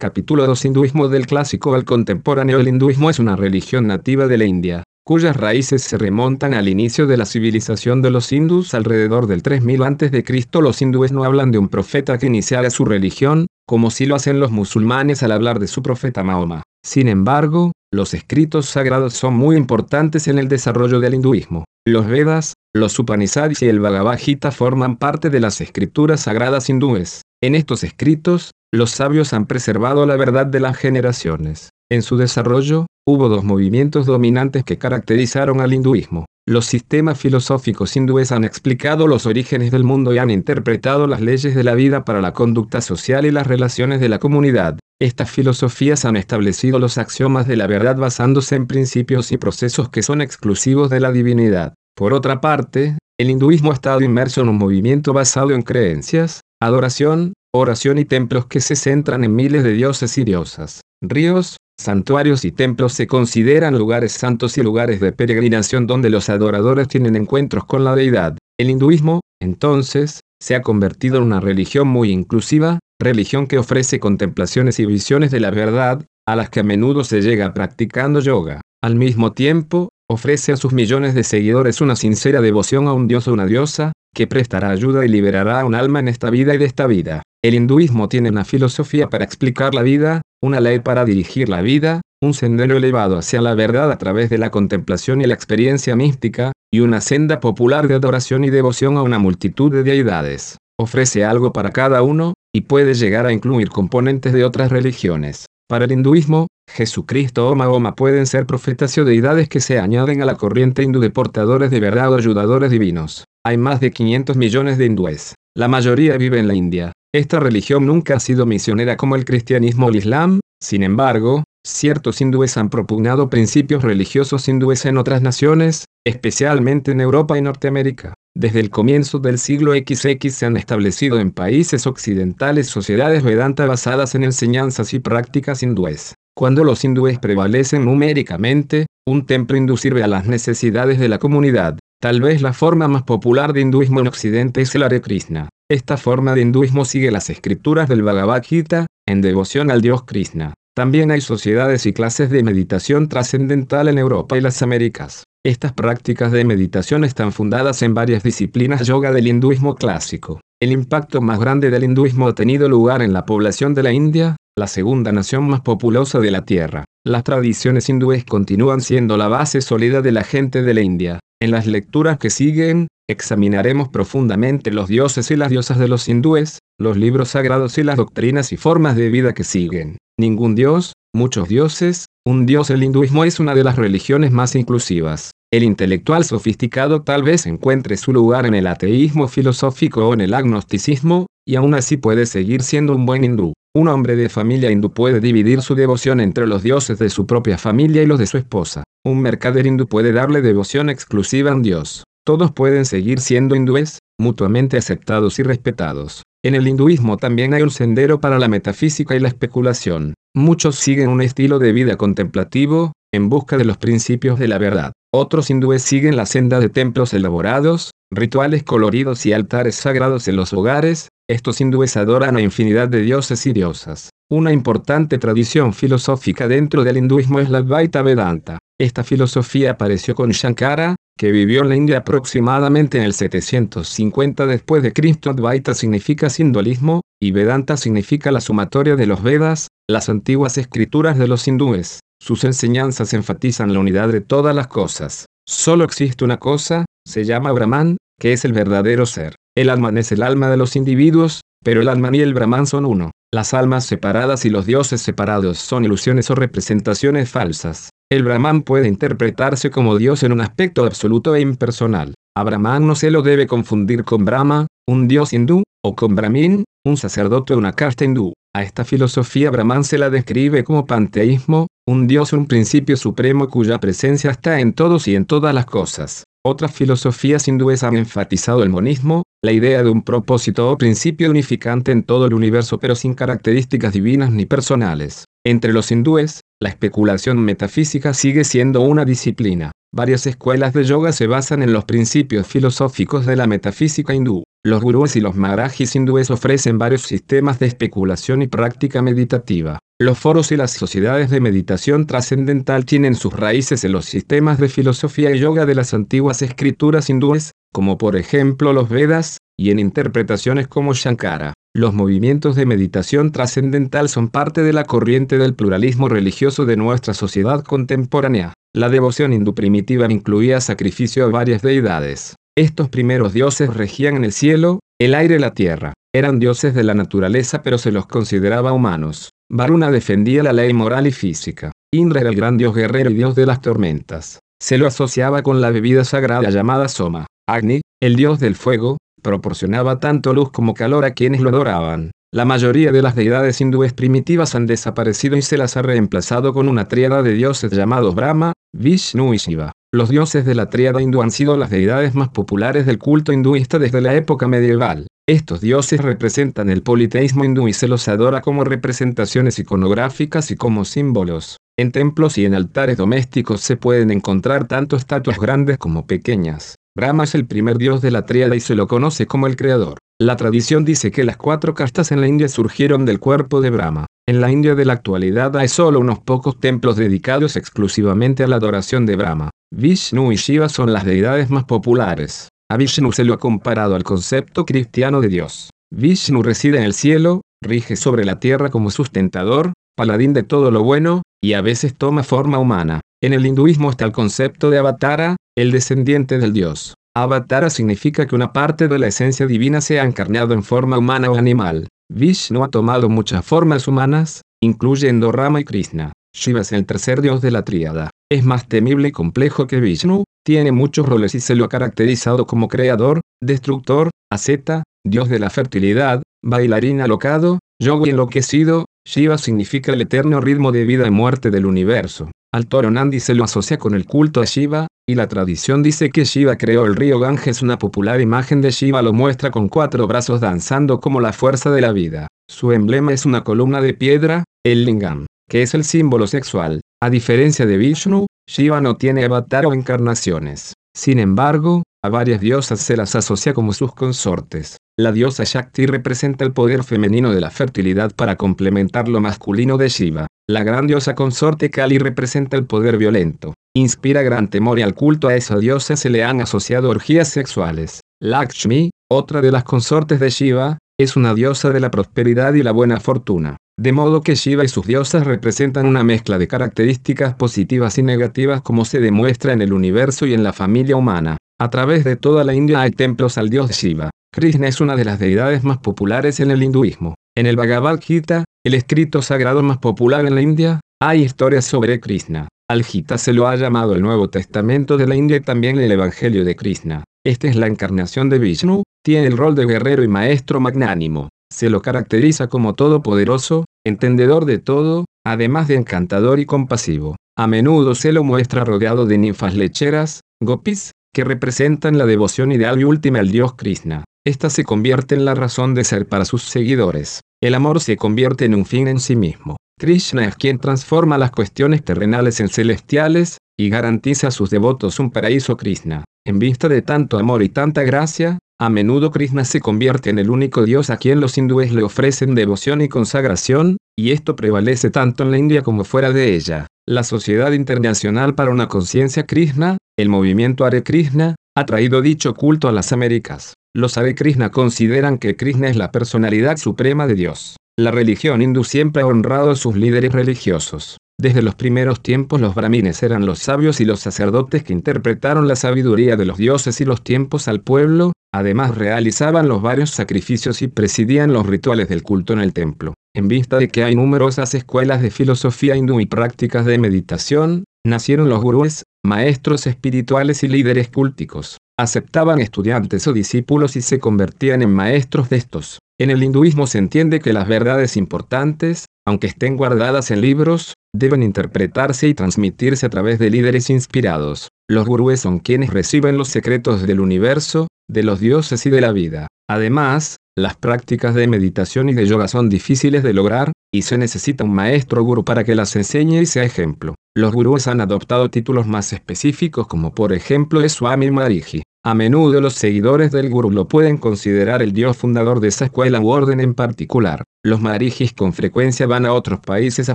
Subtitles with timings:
[0.00, 4.46] Capítulo 2 Hinduismo del clásico al contemporáneo El hinduismo es una religión nativa de la
[4.46, 9.42] India, cuyas raíces se remontan al inicio de la civilización de los hindús alrededor del
[9.42, 10.24] 3000 a.C.
[10.62, 14.40] Los hindúes no hablan de un profeta que iniciara su religión, como si lo hacen
[14.40, 16.62] los musulmanes al hablar de su profeta Mahoma.
[16.82, 21.66] Sin embargo, los escritos sagrados son muy importantes en el desarrollo del hinduismo.
[21.86, 27.20] Los Vedas, los Upanishads y el Bhagavad Gita forman parte de las escrituras sagradas hindúes.
[27.42, 31.70] En estos escritos, los sabios han preservado la verdad de las generaciones.
[31.90, 36.26] En su desarrollo, hubo dos movimientos dominantes que caracterizaron al hinduismo.
[36.46, 41.54] Los sistemas filosóficos hindúes han explicado los orígenes del mundo y han interpretado las leyes
[41.54, 44.78] de la vida para la conducta social y las relaciones de la comunidad.
[45.00, 50.02] Estas filosofías han establecido los axiomas de la verdad basándose en principios y procesos que
[50.02, 51.74] son exclusivos de la divinidad.
[51.96, 57.32] Por otra parte, el hinduismo ha estado inmerso en un movimiento basado en creencias, adoración,
[57.52, 60.82] oración y templos que se centran en miles de dioses y diosas.
[61.02, 66.88] Ríos, santuarios y templos se consideran lugares santos y lugares de peregrinación donde los adoradores
[66.88, 68.36] tienen encuentros con la deidad.
[68.58, 74.78] El hinduismo, entonces, se ha convertido en una religión muy inclusiva, religión que ofrece contemplaciones
[74.78, 78.60] y visiones de la verdad, a las que a menudo se llega practicando yoga.
[78.82, 83.26] Al mismo tiempo, ofrece a sus millones de seguidores una sincera devoción a un dios
[83.28, 86.58] o una diosa, que prestará ayuda y liberará a un alma en esta vida y
[86.58, 87.22] de esta vida.
[87.42, 92.02] El hinduismo tiene una filosofía para explicar la vida, una ley para dirigir la vida,
[92.22, 96.52] un sendero elevado hacia la verdad a través de la contemplación y la experiencia mística,
[96.70, 100.58] y una senda popular de adoración y devoción a una multitud de deidades.
[100.78, 105.46] Ofrece algo para cada uno, y puede llegar a incluir componentes de otras religiones.
[105.66, 110.26] Para el hinduismo, Jesucristo o Mahoma pueden ser profetas o deidades que se añaden a
[110.26, 113.24] la corriente hindú de portadores de verdad o ayudadores divinos.
[113.46, 115.34] Hay más de 500 millones de hindúes.
[115.56, 116.92] La mayoría vive en la India.
[117.12, 122.20] Esta religión nunca ha sido misionera como el cristianismo o el islam, sin embargo, ciertos
[122.20, 128.14] hindúes han propugnado principios religiosos hindúes en otras naciones, especialmente en Europa y Norteamérica.
[128.36, 134.14] Desde el comienzo del siglo XX se han establecido en países occidentales sociedades Vedanta basadas
[134.14, 136.14] en enseñanzas y prácticas hindúes.
[136.36, 141.76] Cuando los hindúes prevalecen numéricamente, un templo hindú sirve a las necesidades de la comunidad.
[142.02, 145.50] Tal vez la forma más popular de hinduismo en Occidente es el Hare Krishna.
[145.70, 150.54] Esta forma de hinduismo sigue las escrituras del Bhagavad Gita, en devoción al dios Krishna.
[150.74, 155.24] También hay sociedades y clases de meditación trascendental en Europa y las Américas.
[155.44, 160.40] Estas prácticas de meditación están fundadas en varias disciplinas yoga del hinduismo clásico.
[160.58, 164.36] El impacto más grande del hinduismo ha tenido lugar en la población de la India,
[164.56, 166.86] la segunda nación más populosa de la Tierra.
[167.04, 171.20] Las tradiciones hindúes continúan siendo la base sólida de la gente de la India.
[171.42, 176.58] En las lecturas que siguen, examinaremos profundamente los dioses y las diosas de los hindúes,
[176.78, 179.96] los libros sagrados y las doctrinas y formas de vida que siguen.
[180.18, 185.30] Ningún dios, muchos dioses, un dios el hinduismo es una de las religiones más inclusivas.
[185.50, 190.34] El intelectual sofisticado tal vez encuentre su lugar en el ateísmo filosófico o en el
[190.34, 193.54] agnosticismo, y aún así puede seguir siendo un buen hindú.
[193.74, 197.56] Un hombre de familia hindú puede dividir su devoción entre los dioses de su propia
[197.56, 198.84] familia y los de su esposa.
[199.06, 202.04] Un mercader hindú puede darle devoción exclusiva a dios.
[202.26, 206.22] Todos pueden seguir siendo hindúes, mutuamente aceptados y respetados.
[206.44, 210.12] En el hinduismo también hay un sendero para la metafísica y la especulación.
[210.34, 214.92] Muchos siguen un estilo de vida contemplativo, en busca de los principios de la verdad.
[215.14, 220.52] Otros hindúes siguen la senda de templos elaborados, rituales coloridos y altares sagrados en los
[220.52, 221.08] hogares.
[221.26, 224.10] Estos hindúes adoran a infinidad de dioses y diosas.
[224.32, 228.58] Una importante tradición filosófica dentro del hinduismo es la Advaita Vedanta.
[228.78, 234.84] Esta filosofía apareció con Shankara, que vivió en la India aproximadamente en el 750 después
[234.84, 235.30] de Cristo.
[235.30, 241.26] Advaita significa simbolismo, y Vedanta significa la sumatoria de los Vedas, las antiguas escrituras de
[241.26, 241.98] los hindúes.
[242.22, 245.26] Sus enseñanzas enfatizan la unidad de todas las cosas.
[245.44, 249.34] Solo existe una cosa, se llama Brahman, que es el verdadero ser.
[249.56, 252.86] El alma es el alma de los individuos, pero el alma y el Brahman son
[252.86, 253.10] uno.
[253.32, 257.90] Las almas separadas y los dioses separados son ilusiones o representaciones falsas.
[258.10, 262.14] El Brahman puede interpretarse como Dios en un aspecto absoluto e impersonal.
[262.36, 266.64] A Brahman no se lo debe confundir con Brahma, un dios hindú, o con Brahmin,
[266.84, 268.32] un sacerdote de una casta hindú.
[268.52, 273.78] A esta filosofía Brahman se la describe como panteísmo, un dios un principio supremo cuya
[273.78, 276.24] presencia está en todos y en todas las cosas.
[276.44, 281.92] Otras filosofías hindúes han enfatizado el monismo, la idea de un propósito o principio unificante
[281.92, 285.24] en todo el universo pero sin características divinas ni personales.
[285.46, 289.72] Entre los hindúes, la especulación metafísica sigue siendo una disciplina.
[289.92, 294.44] Varias escuelas de yoga se basan en los principios filosóficos de la metafísica hindú.
[294.62, 299.78] los gurúes y los maharajis hindúes ofrecen varios sistemas de especulación y práctica meditativa.
[299.98, 304.68] Los foros y las sociedades de meditación trascendental tienen sus raíces en los sistemas de
[304.68, 309.78] filosofía y yoga de las antiguas escrituras hindúes, como por ejemplo los Vedas, y en
[309.78, 311.52] interpretaciones como Shankara.
[311.74, 317.14] Los movimientos de meditación trascendental son parte de la corriente del pluralismo religioso de nuestra
[317.14, 318.54] sociedad contemporánea.
[318.74, 322.34] La devoción hindú primitiva incluía sacrificio a varias deidades.
[322.56, 325.92] Estos primeros dioses regían el cielo, el aire y la tierra.
[326.12, 329.30] Eran dioses de la naturaleza pero se los consideraba humanos.
[329.48, 331.70] Varuna defendía la ley moral y física.
[331.92, 334.40] Indra era el gran dios guerrero y dios de las tormentas.
[334.60, 337.26] Se lo asociaba con la bebida sagrada llamada Soma.
[337.52, 342.12] Agni, el dios del fuego, proporcionaba tanto luz como calor a quienes lo adoraban.
[342.32, 346.68] La mayoría de las deidades hindúes primitivas han desaparecido y se las ha reemplazado con
[346.68, 349.72] una tríada de dioses llamados Brahma, Vishnu y Shiva.
[349.92, 353.80] Los dioses de la tríada hindú han sido las deidades más populares del culto hinduista
[353.80, 355.08] desde la época medieval.
[355.28, 360.84] Estos dioses representan el politeísmo hindú y se los adora como representaciones iconográficas y como
[360.84, 361.56] símbolos.
[361.76, 366.76] En templos y en altares domésticos se pueden encontrar tanto estatuas grandes como pequeñas.
[366.96, 369.98] Brahma es el primer dios de la tríada y se lo conoce como el creador.
[370.20, 374.06] La tradición dice que las cuatro castas en la India surgieron del cuerpo de Brahma.
[374.28, 378.56] En la India de la actualidad hay solo unos pocos templos dedicados exclusivamente a la
[378.56, 379.50] adoración de Brahma.
[379.72, 382.48] Vishnu y Shiva son las deidades más populares.
[382.68, 385.70] A Vishnu se lo ha comparado al concepto cristiano de Dios.
[385.92, 390.82] Vishnu reside en el cielo, rige sobre la tierra como sustentador, paladín de todo lo
[390.82, 393.00] bueno, y a veces toma forma humana.
[393.22, 396.94] En el hinduismo está el concepto de avatara, el descendiente del dios.
[397.14, 401.30] Avatara significa que una parte de la esencia divina se ha encarnado en forma humana
[401.30, 401.88] o animal.
[402.12, 406.12] Vishnu ha tomado muchas formas humanas, incluyendo Rama y Krishna.
[406.34, 408.10] Shiva es el tercer dios de la tríada.
[408.30, 412.46] Es más temible y complejo que Vishnu, tiene muchos roles y se lo ha caracterizado
[412.46, 420.00] como creador, destructor, asceta, dios de la fertilidad, bailarín alocado, yogi enloquecido, Shiva significa el
[420.00, 422.30] eterno ritmo de vida y muerte del universo.
[422.52, 426.10] Al toro Nandi se lo asocia con el culto a Shiva, y la tradición dice
[426.10, 427.62] que Shiva creó el río Ganges.
[427.62, 431.80] Una popular imagen de Shiva lo muestra con cuatro brazos danzando como la fuerza de
[431.80, 432.28] la vida.
[432.48, 436.80] Su emblema es una columna de piedra, el lingam que es el símbolo sexual.
[437.02, 440.74] A diferencia de Vishnu, Shiva no tiene avatar o encarnaciones.
[440.96, 444.76] Sin embargo, a varias diosas se las asocia como sus consortes.
[445.00, 449.88] La diosa Shakti representa el poder femenino de la fertilidad para complementar lo masculino de
[449.88, 450.26] Shiva.
[450.46, 453.54] La gran diosa consorte Kali representa el poder violento.
[453.74, 458.00] Inspira gran temor y al culto a esa diosa se le han asociado orgías sexuales.
[458.22, 462.72] Lakshmi, otra de las consortes de Shiva, es una diosa de la prosperidad y la
[462.72, 463.56] buena fortuna.
[463.78, 468.60] De modo que Shiva y sus diosas representan una mezcla de características positivas y negativas
[468.60, 471.38] como se demuestra en el universo y en la familia humana.
[471.58, 474.10] A través de toda la India hay templos al dios Shiva.
[474.32, 477.16] Krishna es una de las deidades más populares en el hinduismo.
[477.36, 481.98] En el Bhagavad Gita, el escrito sagrado más popular en la India, hay historias sobre
[481.98, 482.46] Krishna.
[482.70, 485.90] Al Gita se lo ha llamado el Nuevo Testamento de la India y también el
[485.90, 487.02] Evangelio de Krishna.
[487.26, 491.28] Esta es la encarnación de Vishnu, tiene el rol de guerrero y maestro magnánimo.
[491.52, 497.16] Se lo caracteriza como todopoderoso, entendedor de todo, además de encantador y compasivo.
[497.36, 502.80] A menudo se lo muestra rodeado de ninfas lecheras, gopis, que representan la devoción ideal
[502.80, 504.04] y última al dios Krishna.
[504.24, 507.20] Esta se convierte en la razón de ser para sus seguidores.
[507.42, 509.56] El amor se convierte en un fin en sí mismo.
[509.78, 515.10] Krishna es quien transforma las cuestiones terrenales en celestiales, y garantiza a sus devotos un
[515.10, 516.04] paraíso Krishna.
[516.26, 520.28] En vista de tanto amor y tanta gracia, a menudo Krishna se convierte en el
[520.28, 525.22] único dios a quien los hindúes le ofrecen devoción y consagración, y esto prevalece tanto
[525.22, 526.66] en la India como fuera de ella.
[526.86, 532.68] La Sociedad Internacional para una Conciencia Krishna, el movimiento Hare Krishna, ha traído dicho culto
[532.68, 533.54] a las Américas.
[533.74, 537.56] Los Hare Krishna consideran que Krishna es la personalidad suprema de Dios.
[537.78, 540.98] La religión hindú siempre ha honrado a sus líderes religiosos.
[541.18, 545.56] Desde los primeros tiempos los brahmines eran los sabios y los sacerdotes que interpretaron la
[545.56, 550.68] sabiduría de los dioses y los tiempos al pueblo, además realizaban los varios sacrificios y
[550.68, 552.94] presidían los rituales del culto en el templo.
[553.14, 558.28] En vista de que hay numerosas escuelas de filosofía hindú y prácticas de meditación, nacieron
[558.28, 561.58] los gurúes, maestros espirituales y líderes cúlticos.
[561.78, 565.78] Aceptaban estudiantes o discípulos y se convertían en maestros de estos.
[565.98, 571.22] En el hinduismo se entiende que las verdades importantes, aunque estén guardadas en libros, deben
[571.22, 574.48] interpretarse y transmitirse a través de líderes inspirados.
[574.68, 578.92] Los gurúes son quienes reciben los secretos del universo, de los dioses y de la
[578.92, 579.26] vida.
[579.48, 584.44] Además, Las prácticas de meditación y de yoga son difíciles de lograr, y se necesita
[584.44, 586.94] un maestro gurú para que las enseñe y sea ejemplo.
[587.14, 591.62] Los gurús han adoptado títulos más específicos como por ejemplo es Swami Mariji.
[591.84, 596.00] A menudo los seguidores del gurú lo pueden considerar el dios fundador de esa escuela
[596.00, 597.24] u orden en particular.
[597.44, 599.94] Los marijis con frecuencia van a otros países a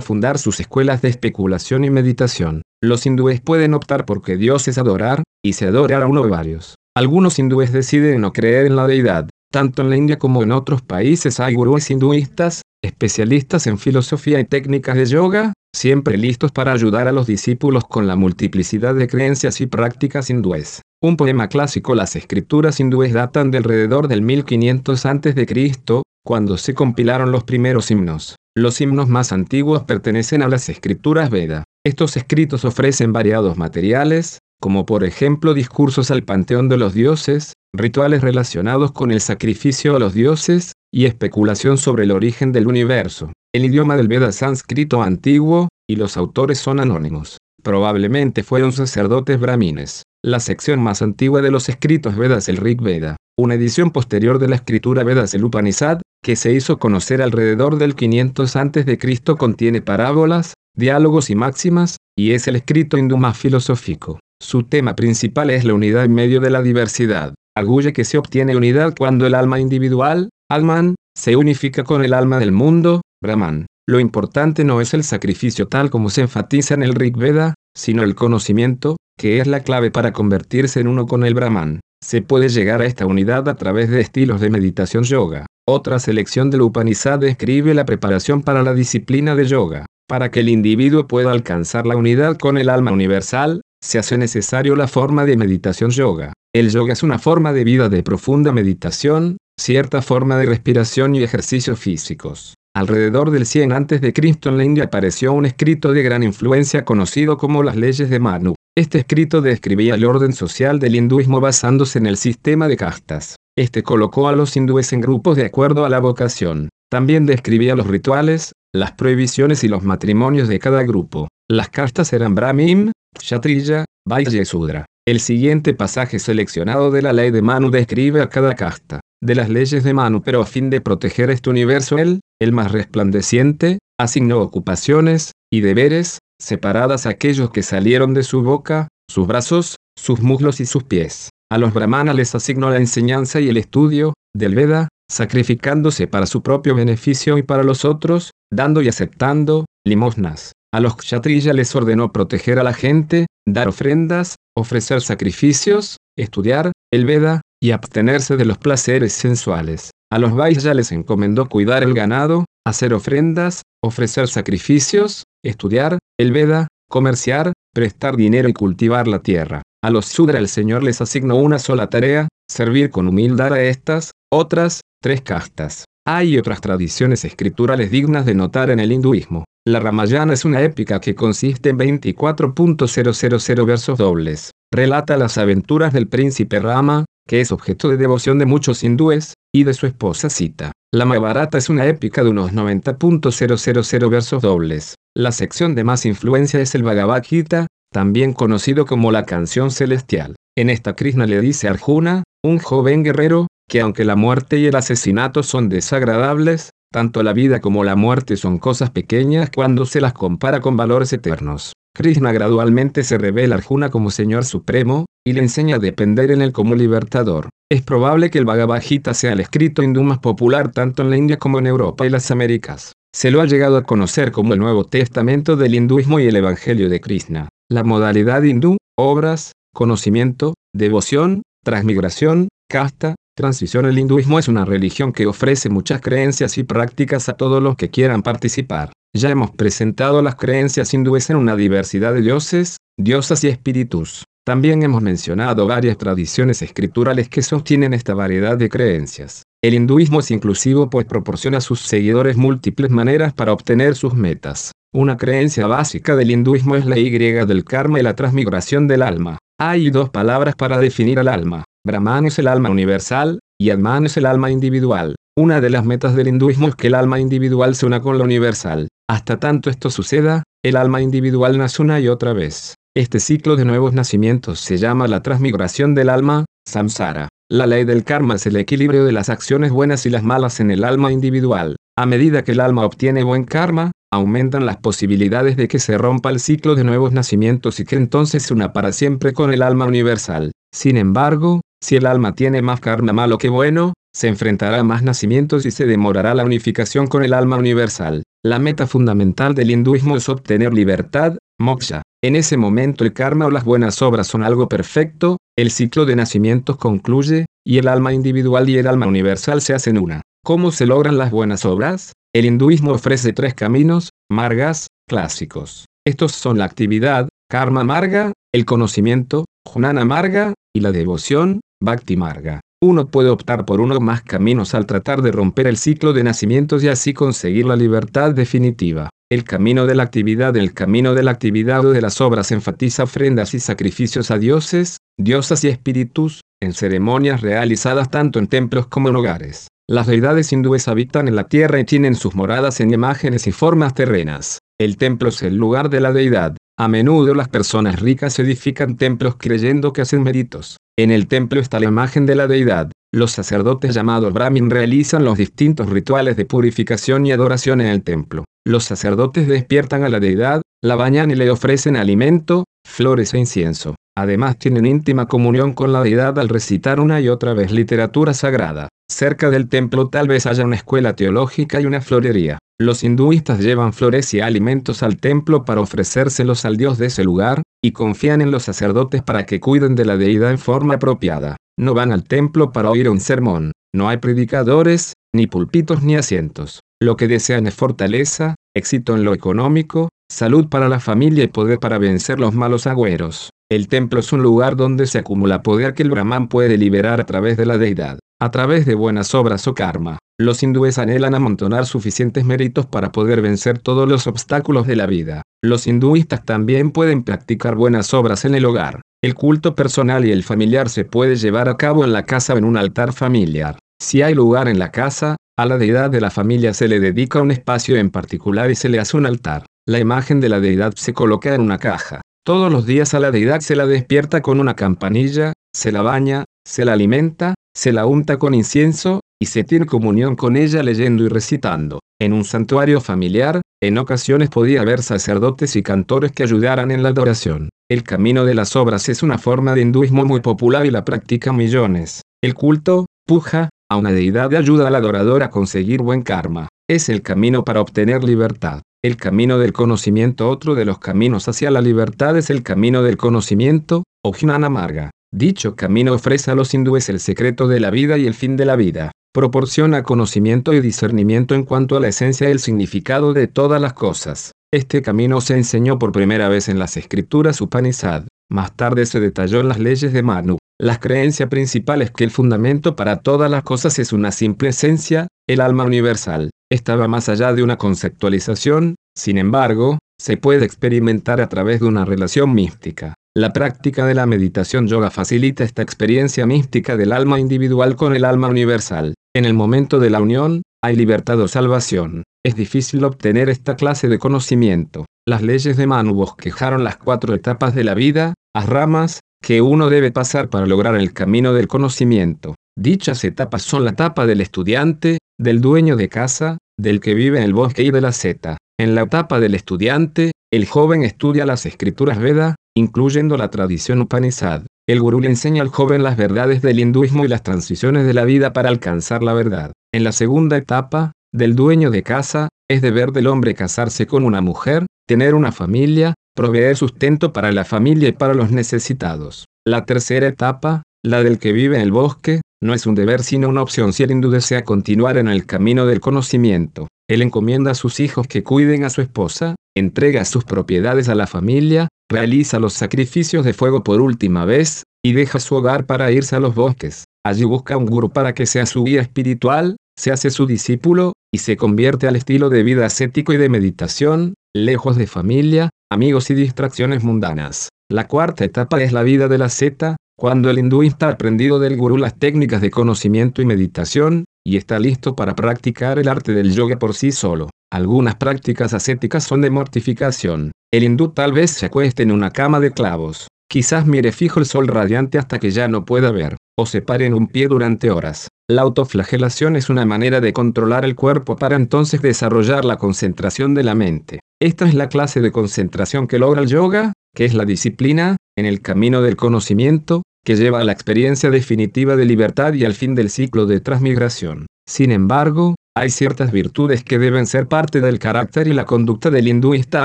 [0.00, 2.62] fundar sus escuelas de especulación y meditación.
[2.80, 6.28] Los hindúes pueden optar por que Dios es adorar, y se adorar a uno o
[6.28, 6.76] varios.
[6.96, 9.28] Algunos hindúes deciden no creer en la deidad.
[9.52, 14.44] Tanto en la India como en otros países hay gurúes hinduistas, especialistas en filosofía y
[14.44, 19.60] técnicas de yoga, siempre listos para ayudar a los discípulos con la multiplicidad de creencias
[19.60, 20.80] y prácticas hindúes.
[21.02, 27.30] Un poema clásico Las escrituras hindúes datan de alrededor del 1500 a.C., cuando se compilaron
[27.30, 28.36] los primeros himnos.
[28.56, 31.64] Los himnos más antiguos pertenecen a las escrituras Veda.
[31.84, 38.22] Estos escritos ofrecen variados materiales, como por ejemplo discursos al panteón de los dioses, rituales
[38.22, 43.32] relacionados con el sacrificio a los dioses, y especulación sobre el origen del universo.
[43.54, 47.38] El idioma del Veda sánscrito antiguo, y los autores son anónimos.
[47.62, 50.02] Probablemente fueron sacerdotes brahmines.
[50.24, 53.16] La sección más antigua de los escritos Vedas el Rig Veda.
[53.38, 57.94] Una edición posterior de la escritura Vedas el Upanishad, que se hizo conocer alrededor del
[57.94, 58.98] 500 a.C.
[59.36, 64.18] contiene parábolas, diálogos y máximas, y es el escrito hindú más filosófico.
[64.40, 67.34] Su tema principal es la unidad en medio de la diversidad.
[67.56, 72.38] Arguye que se obtiene unidad cuando el alma individual, Alman, se unifica con el alma
[72.38, 73.66] del mundo, Brahman.
[73.88, 78.02] Lo importante no es el sacrificio tal como se enfatiza en el Rig Veda, sino
[78.02, 81.80] el conocimiento, que es la clave para convertirse en uno con el Brahman.
[82.04, 85.46] Se puede llegar a esta unidad a través de estilos de meditación yoga.
[85.66, 89.86] Otra selección del Upanishad describe la preparación para la disciplina de yoga.
[90.08, 94.76] Para que el individuo pueda alcanzar la unidad con el alma universal, se hace necesario
[94.76, 96.32] la forma de meditación yoga.
[96.54, 101.24] El yoga es una forma de vida de profunda meditación, cierta forma de respiración y
[101.24, 102.54] ejercicios físicos.
[102.76, 104.14] Alrededor del 100 a.C.
[104.44, 108.54] en la India apareció un escrito de gran influencia conocido como las leyes de Manu.
[108.76, 113.36] Este escrito describía el orden social del hinduismo basándose en el sistema de castas.
[113.58, 116.68] Este colocó a los hindúes en grupos de acuerdo a la vocación.
[116.90, 121.28] También describía los rituales, las prohibiciones y los matrimonios de cada grupo.
[121.50, 124.84] Las castas eran Brahmin, Kshatriya, Vaishya y Sudra.
[125.06, 129.48] El siguiente pasaje seleccionado de la ley de Manu describe a cada casta de las
[129.48, 134.40] leyes de Manu, pero a fin de proteger este universo él, el más resplandeciente, asignó
[134.40, 140.60] ocupaciones y deberes separadas a aquellos que salieron de su boca, sus brazos, sus muslos
[140.60, 141.30] y sus pies.
[141.50, 146.42] A los brahmanas les asignó la enseñanza y el estudio del Veda, sacrificándose para su
[146.42, 150.52] propio beneficio y para los otros, dando y aceptando limosnas.
[150.72, 157.06] A los kshatriyas les ordenó proteger a la gente, dar ofrendas, ofrecer sacrificios, estudiar el
[157.06, 159.90] Veda, y abstenerse de los placeres sensuales.
[160.12, 166.68] A los Vaishya les encomendó cuidar el ganado, hacer ofrendas, ofrecer sacrificios, estudiar el Veda,
[166.88, 169.62] comerciar, prestar dinero y cultivar la tierra.
[169.82, 174.12] A los Sudra el Señor les asignó una sola tarea, servir con humildad a estas,
[174.32, 175.84] otras, tres castas.
[176.06, 179.44] Hay otras tradiciones escriturales dignas de notar en el hinduismo.
[179.66, 184.52] La Ramayana es una épica que consiste en 24.000 versos dobles.
[184.72, 189.64] Relata las aventuras del príncipe Rama, que es objeto de devoción de muchos hindúes, y
[189.64, 190.70] de su esposa Sita.
[190.94, 194.94] La Mahabharata es una épica de unos 90.000 versos dobles.
[195.16, 200.36] La sección de más influencia es el Bhagavad Gita, también conocido como la canción celestial.
[200.56, 204.66] En esta Krishna le dice a Arjuna, un joven guerrero, que aunque la muerte y
[204.66, 210.00] el asesinato son desagradables, tanto la vida como la muerte son cosas pequeñas cuando se
[210.00, 211.72] las compara con valores eternos.
[211.94, 216.52] Krishna gradualmente se revela Arjuna como Señor Supremo, y le enseña a depender en él
[216.52, 217.48] como libertador.
[217.68, 221.16] Es probable que el Bhagavad Gita sea el escrito hindú más popular tanto en la
[221.16, 222.92] India como en Europa y las Américas.
[223.12, 226.88] Se lo ha llegado a conocer como el Nuevo Testamento del hinduismo y el Evangelio
[226.88, 227.48] de Krishna.
[227.68, 233.84] La modalidad hindú, obras, conocimiento, devoción, transmigración, casta, transición.
[233.84, 237.90] El hinduismo es una religión que ofrece muchas creencias y prácticas a todos los que
[237.90, 238.90] quieran participar.
[239.14, 244.24] Ya hemos presentado las creencias hindúes en una diversidad de dioses, diosas y espíritus.
[244.44, 249.42] También hemos mencionado varias tradiciones escriturales que sostienen esta variedad de creencias.
[249.62, 254.72] El hinduismo es inclusivo pues proporciona a sus seguidores múltiples maneras para obtener sus metas.
[254.94, 259.38] Una creencia básica del hinduismo es la Y del karma y la transmigración del alma.
[259.58, 261.64] Hay dos palabras para definir al alma.
[261.86, 265.14] Brahman es el alma universal, y Atman es el alma individual.
[265.34, 268.24] Una de las metas del hinduismo es que el alma individual se una con la
[268.24, 268.88] universal.
[269.08, 272.74] Hasta tanto esto suceda, el alma individual nace una y otra vez.
[272.94, 277.28] Este ciclo de nuevos nacimientos se llama la transmigración del alma, samsara.
[277.50, 280.70] La ley del karma es el equilibrio de las acciones buenas y las malas en
[280.70, 281.76] el alma individual.
[281.98, 286.30] A medida que el alma obtiene buen karma, aumentan las posibilidades de que se rompa
[286.30, 289.86] el ciclo de nuevos nacimientos y que entonces se una para siempre con el alma
[289.86, 290.52] universal.
[290.72, 295.02] Sin embargo, si el alma tiene más karma malo que bueno, se enfrentará a más
[295.02, 298.22] nacimientos y se demorará la unificación con el alma universal.
[298.44, 302.02] La meta fundamental del hinduismo es obtener libertad, moksha.
[302.24, 306.16] En ese momento el karma o las buenas obras son algo perfecto, el ciclo de
[306.16, 310.22] nacimientos concluye, y el alma individual y el alma universal se hacen una.
[310.44, 312.12] ¿Cómo se logran las buenas obras?
[312.36, 315.86] El hinduismo ofrece tres caminos, margas, clásicos.
[316.06, 322.60] Estos son la actividad, karma marga, el conocimiento, jnana marga, y la devoción, bhakti marga.
[322.82, 326.24] Uno puede optar por uno o más caminos al tratar de romper el ciclo de
[326.24, 329.08] nacimientos y así conseguir la libertad definitiva.
[329.32, 333.04] El camino de la actividad El camino de la actividad o de las obras enfatiza
[333.04, 339.08] ofrendas y sacrificios a dioses, diosas y espíritus, en ceremonias realizadas tanto en templos como
[339.08, 339.68] en hogares.
[339.88, 343.94] Las deidades hindúes habitan en la tierra y tienen sus moradas en imágenes y formas
[343.94, 344.58] terrenas.
[344.80, 346.56] El templo es el lugar de la deidad.
[346.76, 350.76] A menudo las personas ricas edifican templos creyendo que hacen méritos.
[350.98, 352.90] En el templo está la imagen de la deidad.
[353.14, 358.44] Los sacerdotes llamados Brahmin realizan los distintos rituales de purificación y adoración en el templo.
[358.66, 363.94] Los sacerdotes despiertan a la deidad, la bañan y le ofrecen alimento, flores e incienso.
[364.18, 368.88] Además tienen íntima comunión con la deidad al recitar una y otra vez literatura sagrada.
[369.08, 372.58] Cerca del templo tal vez haya una escuela teológica y una florería.
[372.78, 377.62] Los hinduistas llevan flores y alimentos al templo para ofrecérselos al dios de ese lugar,
[377.82, 381.56] y confían en los sacerdotes para que cuiden de la deidad en forma apropiada.
[381.78, 383.72] No van al templo para oír un sermón.
[383.94, 386.80] No hay predicadores, ni pulpitos ni asientos.
[387.00, 391.78] Lo que desean es fortaleza, éxito en lo económico, salud para la familia y poder
[391.78, 393.50] para vencer los malos agüeros.
[393.70, 397.26] El templo es un lugar donde se acumula poder que el Brahman puede liberar a
[397.26, 400.18] través de la deidad, a través de buenas obras o karma.
[400.38, 405.42] Los hindúes anhelan amontonar suficientes méritos para poder vencer todos los obstáculos de la vida.
[405.64, 409.00] Los hinduistas también pueden practicar buenas obras en el hogar.
[409.22, 412.58] El culto personal y el familiar se puede llevar a cabo en la casa o
[412.58, 413.78] en un altar familiar.
[413.98, 417.40] Si hay lugar en la casa, a la deidad de la familia se le dedica
[417.40, 419.64] un espacio en particular y se le hace un altar.
[419.88, 422.20] La imagen de la deidad se coloca en una caja.
[422.44, 426.44] Todos los días a la deidad se la despierta con una campanilla, se la baña,
[426.66, 431.24] se la alimenta, se la unta con incienso, y se tiene comunión con ella leyendo
[431.24, 432.00] y recitando.
[432.18, 437.10] En un santuario familiar, en ocasiones podía haber sacerdotes y cantores que ayudaran en la
[437.10, 437.68] adoración.
[437.90, 441.54] El camino de las obras es una forma de hinduismo muy popular y la practican
[441.56, 442.22] millones.
[442.42, 446.68] El culto, puja, a una deidad ayuda al adorador a conseguir buen karma.
[446.88, 448.80] Es el camino para obtener libertad.
[449.04, 453.18] El camino del conocimiento Otro de los caminos hacia la libertad es el camino del
[453.18, 455.10] conocimiento, o Jnana Marga.
[455.36, 458.64] Dicho camino ofrece a los hindúes el secreto de la vida y el fin de
[458.64, 463.46] la vida proporciona conocimiento y discernimiento en cuanto a la esencia y el significado de
[463.46, 464.52] todas las cosas.
[464.72, 469.60] Este camino se enseñó por primera vez en las escrituras Upanishad, más tarde se detalló
[469.60, 470.56] en las leyes de Manu.
[470.80, 475.28] La creencia principal es que el fundamento para todas las cosas es una simple esencia,
[475.46, 476.48] el alma universal.
[476.72, 482.04] Estaba más allá de una conceptualización, sin embargo, se puede experimentar a través de una
[482.04, 483.14] relación mística.
[483.36, 488.24] La práctica de la meditación yoga facilita esta experiencia mística del alma individual con el
[488.24, 489.14] alma universal.
[489.34, 492.22] En el momento de la unión, hay libertad o salvación.
[492.44, 495.04] Es difícil obtener esta clase de conocimiento.
[495.28, 499.90] Las leyes de Manu bosquejaron las cuatro etapas de la vida, las ramas, que uno
[499.90, 502.54] debe pasar para lograr el camino del conocimiento.
[502.78, 507.44] Dichas etapas son la etapa del estudiante, del dueño de casa, del que vive en
[507.44, 508.56] el bosque y de la seta.
[508.78, 514.66] En la etapa del estudiante, el joven estudia las escrituras Veda, incluyendo la tradición Upanishad.
[514.86, 518.24] El gurú le enseña al joven las verdades del hinduismo y las transiciones de la
[518.24, 519.72] vida para alcanzar la verdad.
[519.94, 524.42] En la segunda etapa, del dueño de casa, es deber del hombre casarse con una
[524.42, 529.46] mujer, tener una familia, proveer sustento para la familia y para los necesitados.
[529.66, 533.48] La tercera etapa, la del que vive en el bosque, no es un deber sino
[533.48, 536.88] una opción si el hindú desea continuar en el camino del conocimiento.
[537.08, 541.26] Él encomienda a sus hijos que cuiden a su esposa, entrega sus propiedades a la
[541.26, 546.34] familia, realiza los sacrificios de fuego por última vez, y deja su hogar para irse
[546.34, 547.04] a los bosques.
[547.24, 551.38] Allí busca un gurú para que sea su guía espiritual, se hace su discípulo, y
[551.38, 556.34] se convierte al estilo de vida ascético y de meditación, lejos de familia, amigos y
[556.34, 557.68] distracciones mundanas.
[557.88, 561.76] La cuarta etapa es la vida de la zeta, cuando el hinduista ha aprendido del
[561.76, 566.52] gurú las técnicas de conocimiento y meditación, y está listo para practicar el arte del
[566.52, 567.50] yoga por sí solo.
[567.72, 570.52] Algunas prácticas ascéticas son de mortificación.
[570.72, 573.26] El hindú tal vez se acueste en una cama de clavos.
[573.50, 577.06] Quizás mire fijo el sol radiante hasta que ya no pueda ver, o se pare
[577.06, 578.28] en un pie durante horas.
[578.48, 583.64] La autoflagelación es una manera de controlar el cuerpo para entonces desarrollar la concentración de
[583.64, 584.20] la mente.
[584.40, 588.46] Esta es la clase de concentración que logra el yoga, que es la disciplina, en
[588.46, 592.96] el camino del conocimiento, que lleva a la experiencia definitiva de libertad y al fin
[592.96, 594.46] del ciclo de transmigración.
[594.68, 599.28] Sin embargo, hay ciertas virtudes que deben ser parte del carácter y la conducta del
[599.28, 599.84] hinduista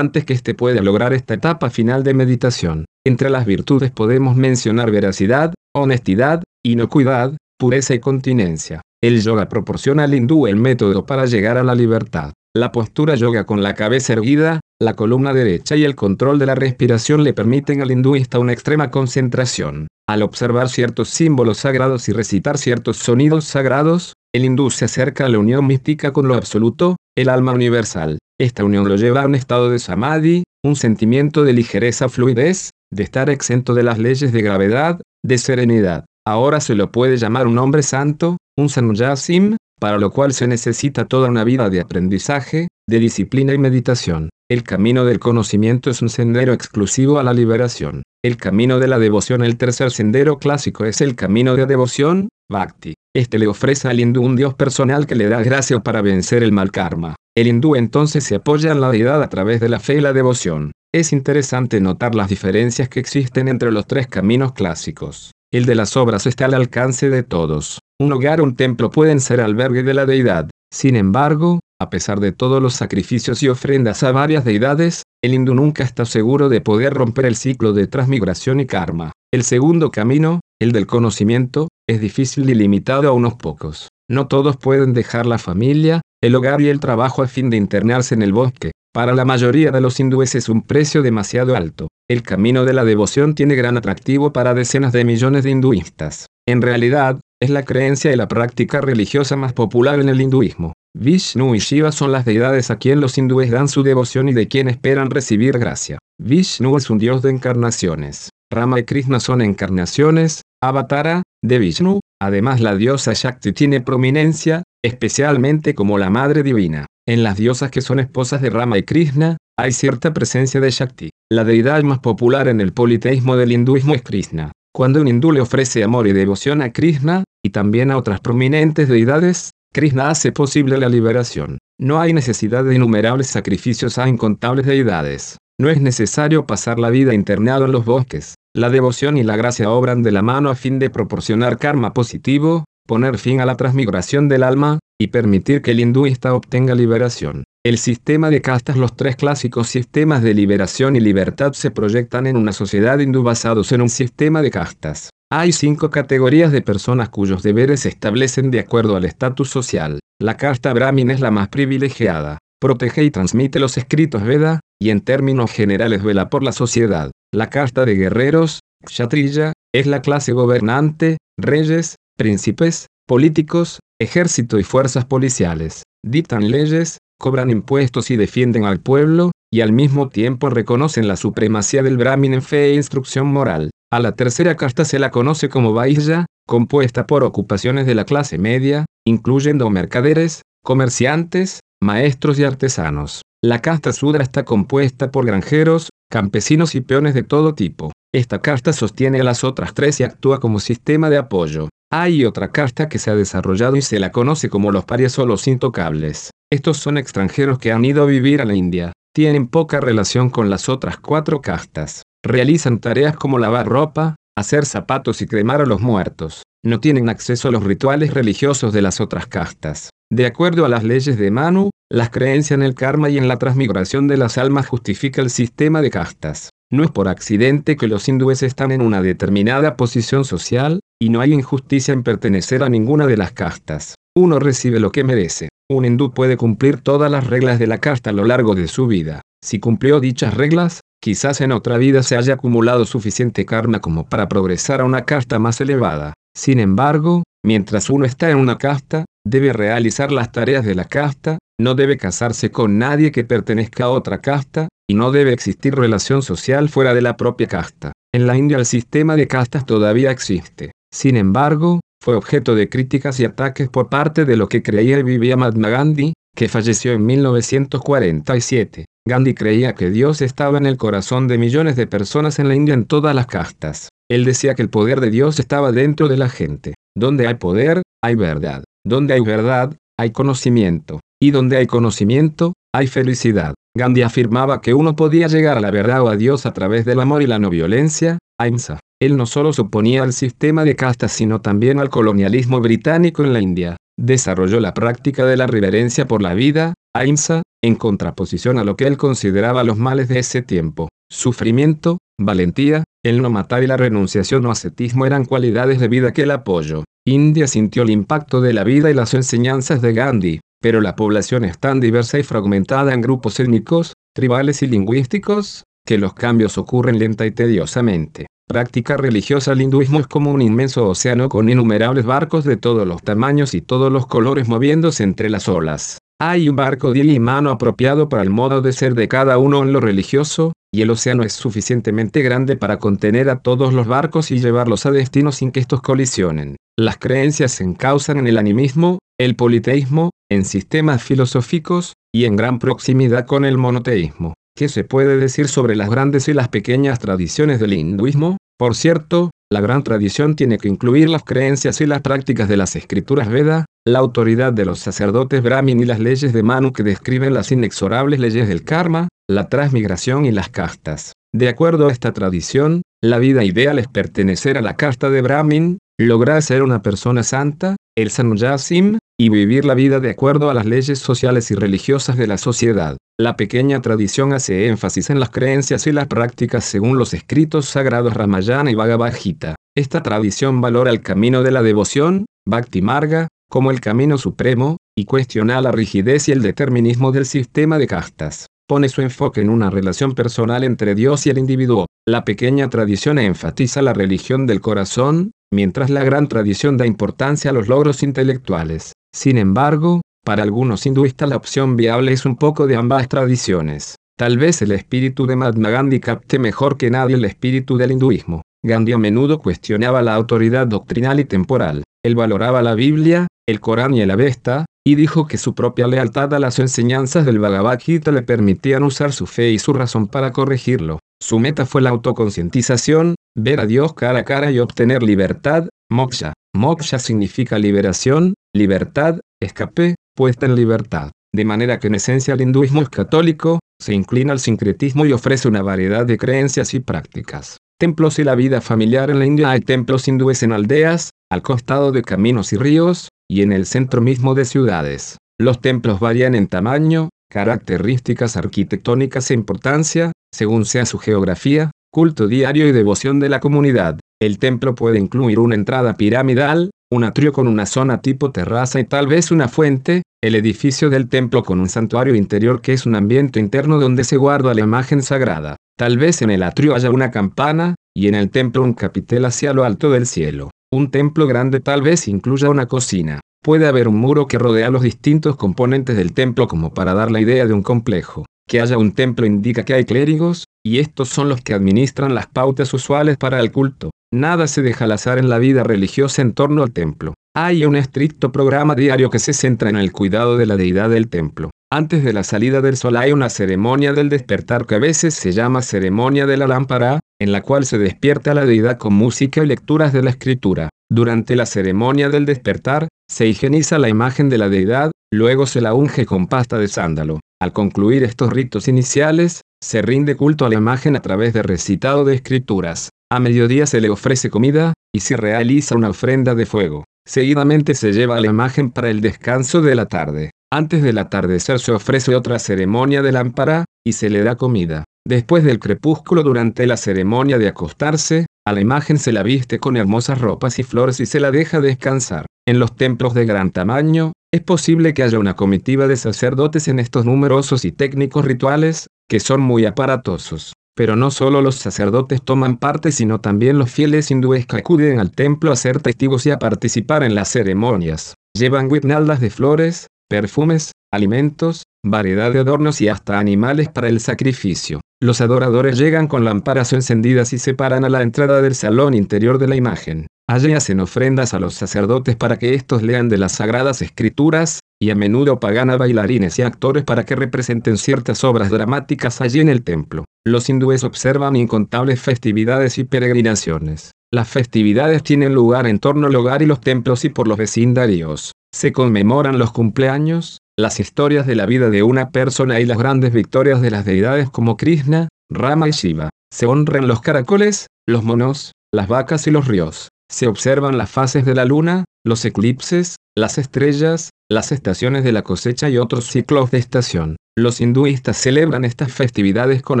[0.00, 2.86] antes que éste pueda lograr esta etapa final de meditación.
[3.06, 8.80] Entre las virtudes podemos mencionar veracidad, honestidad, inocuidad, pureza y continencia.
[9.00, 12.32] El yoga proporciona al hindú el método para llegar a la libertad.
[12.54, 16.54] La postura yoga con la cabeza erguida, la columna derecha y el control de la
[16.54, 19.86] respiración le permiten al hinduista una extrema concentración.
[20.08, 25.28] Al observar ciertos símbolos sagrados y recitar ciertos sonidos sagrados, el hindú se acerca a
[25.28, 28.18] la unión mística con lo absoluto, el alma universal.
[28.40, 33.04] Esta unión lo lleva a un estado de samadhi, un sentimiento de ligereza fluidez, de
[33.04, 36.06] estar exento de las leyes de gravedad, de serenidad.
[36.26, 41.04] Ahora se lo puede llamar un hombre santo, un sanyasim, para lo cual se necesita
[41.04, 44.30] toda una vida de aprendizaje, de disciplina y meditación.
[44.50, 48.02] El camino del conocimiento es un sendero exclusivo a la liberación.
[48.24, 52.94] El camino de la devoción, el tercer sendero clásico es el camino de devoción, bhakti.
[53.14, 56.52] Este le ofrece al hindú un dios personal que le da gracia para vencer el
[56.52, 57.14] mal karma.
[57.36, 60.12] El hindú entonces se apoya en la deidad a través de la fe y la
[60.12, 60.72] devoción.
[60.94, 65.32] Es interesante notar las diferencias que existen entre los tres caminos clásicos.
[65.50, 67.78] El de las obras está al alcance de todos.
[67.98, 70.50] Un hogar o un templo pueden ser albergue de la deidad.
[70.70, 75.54] Sin embargo, a pesar de todos los sacrificios y ofrendas a varias deidades, el hindú
[75.54, 79.12] nunca está seguro de poder romper el ciclo de transmigración y karma.
[79.32, 83.88] El segundo camino, el del conocimiento, es difícil y limitado a unos pocos.
[84.08, 88.14] No todos pueden dejar la familia, el hogar y el trabajo a fin de internarse
[88.14, 88.72] en el bosque.
[88.92, 91.88] Para la mayoría de los hindúes es un precio demasiado alto.
[92.08, 96.26] El camino de la devoción tiene gran atractivo para decenas de millones de hinduistas.
[96.46, 100.74] En realidad, es la creencia y la práctica religiosa más popular en el hinduismo.
[100.94, 104.46] Vishnu y Shiva son las deidades a quien los hindúes dan su devoción y de
[104.46, 105.98] quien esperan recibir gracia.
[106.22, 108.28] Vishnu es un dios de encarnaciones.
[108.52, 112.00] Rama y Krishna son encarnaciones, avatara, de Vishnu.
[112.20, 116.86] Además la diosa Shakti tiene prominencia, especialmente como la Madre Divina.
[117.08, 121.10] En las diosas que son esposas de Rama y Krishna, hay cierta presencia de Shakti.
[121.32, 124.52] La deidad más popular en el politeísmo del hinduismo es Krishna.
[124.74, 128.88] Cuando un hindú le ofrece amor y devoción a Krishna, y también a otras prominentes
[128.88, 131.56] deidades, Krishna hace posible la liberación.
[131.80, 135.38] No hay necesidad de innumerables sacrificios a incontables deidades.
[135.58, 138.34] No es necesario pasar la vida internado en los bosques.
[138.54, 142.64] La devoción y la gracia obran de la mano a fin de proporcionar karma positivo,
[142.86, 147.44] poner fin a la transmigración del alma, y permitir que el hinduista obtenga liberación.
[147.64, 152.36] El sistema de castas Los tres clásicos sistemas de liberación y libertad se proyectan en
[152.36, 155.08] una sociedad hindú basados en un sistema de castas.
[155.34, 159.98] Hay cinco categorías de personas cuyos deberes se establecen de acuerdo al estatus social.
[160.20, 162.36] La casta Brahmin es la más privilegiada.
[162.60, 167.12] Protege y transmite los escritos Veda, y en términos generales vela por la sociedad.
[167.32, 175.06] La casta de guerreros, Kshatriya, es la clase gobernante, reyes, príncipes, políticos, ejército y fuerzas
[175.06, 175.82] policiales.
[176.04, 181.82] Dictan leyes, cobran impuestos y defienden al pueblo, y al mismo tiempo reconocen la supremacía
[181.82, 183.70] del Brahmin en fe e instrucción moral.
[183.92, 188.38] A la tercera casta se la conoce como Vaishya, compuesta por ocupaciones de la clase
[188.38, 193.20] media, incluyendo mercaderes, comerciantes, maestros y artesanos.
[193.44, 197.92] La casta Sudra está compuesta por granjeros, campesinos y peones de todo tipo.
[198.14, 201.68] Esta casta sostiene a las otras tres y actúa como sistema de apoyo.
[201.92, 205.26] Hay otra casta que se ha desarrollado y se la conoce como los parias o
[205.26, 206.30] los intocables.
[206.50, 208.92] Estos son extranjeros que han ido a vivir a la India.
[209.14, 212.04] Tienen poca relación con las otras cuatro castas.
[212.24, 216.44] Realizan tareas como lavar ropa, hacer zapatos y cremar a los muertos.
[216.64, 219.90] No tienen acceso a los rituales religiosos de las otras castas.
[220.08, 223.38] De acuerdo a las leyes de Manu, las creencias en el karma y en la
[223.38, 226.50] transmigración de las almas justifica el sistema de castas.
[226.70, 231.20] No es por accidente que los hindúes están en una determinada posición social, y no
[231.20, 233.96] hay injusticia en pertenecer a ninguna de las castas.
[234.14, 235.48] Uno recibe lo que merece.
[235.68, 238.86] Un hindú puede cumplir todas las reglas de la casta a lo largo de su
[238.86, 239.22] vida.
[239.44, 244.28] Si cumplió dichas reglas, Quizás en otra vida se haya acumulado suficiente karma como para
[244.28, 246.14] progresar a una casta más elevada.
[246.32, 251.38] Sin embargo, mientras uno está en una casta, debe realizar las tareas de la casta,
[251.60, 256.22] no debe casarse con nadie que pertenezca a otra casta, y no debe existir relación
[256.22, 257.90] social fuera de la propia casta.
[258.14, 260.70] En la India el sistema de castas todavía existe.
[260.94, 265.02] Sin embargo, fue objeto de críticas y ataques por parte de lo que creía y
[265.02, 268.84] vivía Mahatma Gandhi, que falleció en 1947.
[269.08, 272.74] Gandhi creía que Dios estaba en el corazón de millones de personas en la India
[272.74, 273.88] en todas las castas.
[274.08, 276.74] Él decía que el poder de Dios estaba dentro de la gente.
[276.96, 278.62] Donde hay poder, hay verdad.
[278.86, 281.00] Donde hay verdad, hay conocimiento.
[281.20, 283.54] Y donde hay conocimiento, hay felicidad.
[283.76, 287.00] Gandhi afirmaba que uno podía llegar a la verdad o a Dios a través del
[287.00, 288.78] amor y la no violencia, Ahimsa.
[289.00, 293.40] Él no solo suponía al sistema de castas sino también al colonialismo británico en la
[293.40, 293.76] India.
[293.98, 298.86] Desarrolló la práctica de la reverencia por la vida, Ahimsa, en contraposición a lo que
[298.86, 300.88] él consideraba los males de ese tiempo.
[301.10, 306.22] Sufrimiento, valentía, el no matar y la renunciación o ascetismo eran cualidades de vida que
[306.22, 306.84] él apoyó.
[307.06, 311.44] India sintió el impacto de la vida y las enseñanzas de Gandhi, pero la población
[311.44, 316.98] es tan diversa y fragmentada en grupos étnicos, tribales y lingüísticos, que los cambios ocurren
[316.98, 318.26] lenta y tediosamente.
[318.48, 323.02] Práctica religiosa El hinduismo es como un inmenso océano con innumerables barcos de todos los
[323.02, 325.98] tamaños y todos los colores moviéndose entre las olas.
[326.24, 329.72] Hay un barco de mano apropiado para el modo de ser de cada uno en
[329.72, 334.38] lo religioso, y el océano es suficientemente grande para contener a todos los barcos y
[334.38, 336.54] llevarlos a destino sin que estos colisionen.
[336.78, 342.60] Las creencias se encausan en el animismo, el politeísmo, en sistemas filosóficos, y en gran
[342.60, 344.34] proximidad con el monoteísmo.
[344.56, 348.36] ¿Qué se puede decir sobre las grandes y las pequeñas tradiciones del hinduismo?
[348.56, 352.74] Por cierto, la gran tradición tiene que incluir las creencias y las prácticas de las
[352.74, 357.34] escrituras Veda, la autoridad de los sacerdotes Brahmin y las leyes de Manu que describen
[357.34, 361.12] las inexorables leyes del karma, la transmigración y las castas.
[361.34, 365.78] De acuerdo a esta tradición, la vida ideal es pertenecer a la casta de Brahmin,
[365.98, 370.66] lograr ser una persona santa, el Sanyasim, y vivir la vida de acuerdo a las
[370.66, 372.96] leyes sociales y religiosas de la sociedad.
[373.22, 378.14] La pequeña tradición hace énfasis en las creencias y las prácticas según los escritos sagrados
[378.14, 379.54] Ramayana y Bhagavad Gita.
[379.76, 385.04] Esta tradición valora el camino de la devoción, Bhakti Marga, como el camino supremo, y
[385.04, 388.46] cuestiona la rigidez y el determinismo del sistema de castas.
[388.66, 391.86] Pone su enfoque en una relación personal entre Dios y el individuo.
[392.04, 397.54] La pequeña tradición enfatiza la religión del corazón, mientras la gran tradición da importancia a
[397.54, 398.94] los logros intelectuales.
[399.14, 403.96] Sin embargo, para algunos hinduistas la opción viable es un poco de ambas tradiciones.
[404.16, 408.42] Tal vez el espíritu de Mahatma Gandhi capte mejor que nadie el espíritu del hinduismo.
[408.64, 411.82] Gandhi a menudo cuestionaba la autoridad doctrinal y temporal.
[412.04, 416.34] Él valoraba la Biblia, el Corán y el Avesta, y dijo que su propia lealtad
[416.34, 420.32] a las enseñanzas del Bhagavad Gita le permitían usar su fe y su razón para
[420.32, 420.98] corregirlo.
[421.20, 426.32] Su meta fue la autoconcientización, ver a Dios cara a cara y obtener libertad, moksha.
[426.54, 431.10] Moksha significa liberación, libertad, escape, puesta en libertad.
[431.34, 435.48] De manera que en esencia el hinduismo es católico, se inclina al sincretismo y ofrece
[435.48, 437.56] una variedad de creencias y prácticas.
[437.78, 441.90] Templos y la vida familiar en la India hay templos hindúes en aldeas, al costado
[441.90, 445.16] de caminos y ríos, y en el centro mismo de ciudades.
[445.40, 452.68] Los templos varían en tamaño, características arquitectónicas e importancia, según sea su geografía, culto diario
[452.68, 453.98] y devoción de la comunidad.
[454.20, 458.84] El templo puede incluir una entrada piramidal, un atrio con una zona tipo terraza y
[458.84, 462.94] tal vez una fuente, el edificio del templo con un santuario interior que es un
[462.94, 465.56] ambiente interno donde se guarda la imagen sagrada.
[465.78, 469.54] Tal vez en el atrio haya una campana, y en el templo un capitel hacia
[469.54, 470.50] lo alto del cielo.
[470.70, 473.20] Un templo grande tal vez incluya una cocina.
[473.42, 477.22] Puede haber un muro que rodea los distintos componentes del templo como para dar la
[477.22, 478.26] idea de un complejo.
[478.48, 482.26] Que haya un templo indica que hay clérigos, y estos son los que administran las
[482.26, 483.90] pautas usuales para el culto.
[484.12, 487.14] Nada se deja al azar en la vida religiosa en torno al templo.
[487.34, 491.08] Hay un estricto programa diario que se centra en el cuidado de la deidad del
[491.08, 491.50] templo.
[491.72, 495.32] Antes de la salida del sol hay una ceremonia del despertar que a veces se
[495.32, 499.42] llama ceremonia de la lámpara, en la cual se despierta a la deidad con música
[499.42, 500.68] y lecturas de la escritura.
[500.90, 505.72] Durante la ceremonia del despertar, se higieniza la imagen de la deidad, luego se la
[505.72, 507.20] unge con pasta de sándalo.
[507.42, 512.04] Al concluir estos ritos iniciales, se rinde culto a la imagen a través de recitado
[512.04, 512.90] de escrituras.
[513.10, 516.84] A mediodía se le ofrece comida, y se realiza una ofrenda de fuego.
[517.04, 520.30] Seguidamente se lleva a la imagen para el descanso de la tarde.
[520.52, 524.84] Antes del atardecer se ofrece otra ceremonia de lámpara, y se le da comida.
[525.04, 529.76] Después del crepúsculo durante la ceremonia de acostarse, a la imagen se la viste con
[529.76, 532.26] hermosas ropas y flores y se la deja descansar.
[532.46, 536.78] En los templos de gran tamaño, es posible que haya una comitiva de sacerdotes en
[536.78, 540.54] estos numerosos y técnicos rituales, que son muy aparatosos.
[540.74, 545.10] Pero no solo los sacerdotes toman parte, sino también los fieles hindúes que acuden al
[545.10, 548.14] templo a ser testigos y a participar en las ceremonias.
[548.34, 554.80] Llevan guirnaldas de flores, perfumes, alimentos, variedad de adornos y hasta animales para el sacrificio.
[555.00, 559.38] Los adoradores llegan con lámparas encendidas y se paran a la entrada del salón interior
[559.38, 560.06] de la imagen.
[560.28, 564.90] Allí hacen ofrendas a los sacerdotes para que éstos lean de las sagradas escrituras, y
[564.90, 569.48] a menudo pagan a bailarines y actores para que representen ciertas obras dramáticas allí en
[569.48, 570.04] el templo.
[570.24, 573.90] Los hindúes observan incontables festividades y peregrinaciones.
[574.12, 578.32] Las festividades tienen lugar en torno al hogar y los templos y por los vecindarios.
[578.54, 583.12] Se conmemoran los cumpleaños, las historias de la vida de una persona y las grandes
[583.12, 586.10] victorias de las deidades como Krishna, Rama y Shiva.
[586.32, 589.88] Se honran los caracoles, los monos, las vacas y los ríos.
[590.10, 595.22] Se observan las fases de la luna, los eclipses, las estrellas, las estaciones de la
[595.22, 597.16] cosecha y otros ciclos de estación.
[597.36, 599.80] Los hinduistas celebran estas festividades con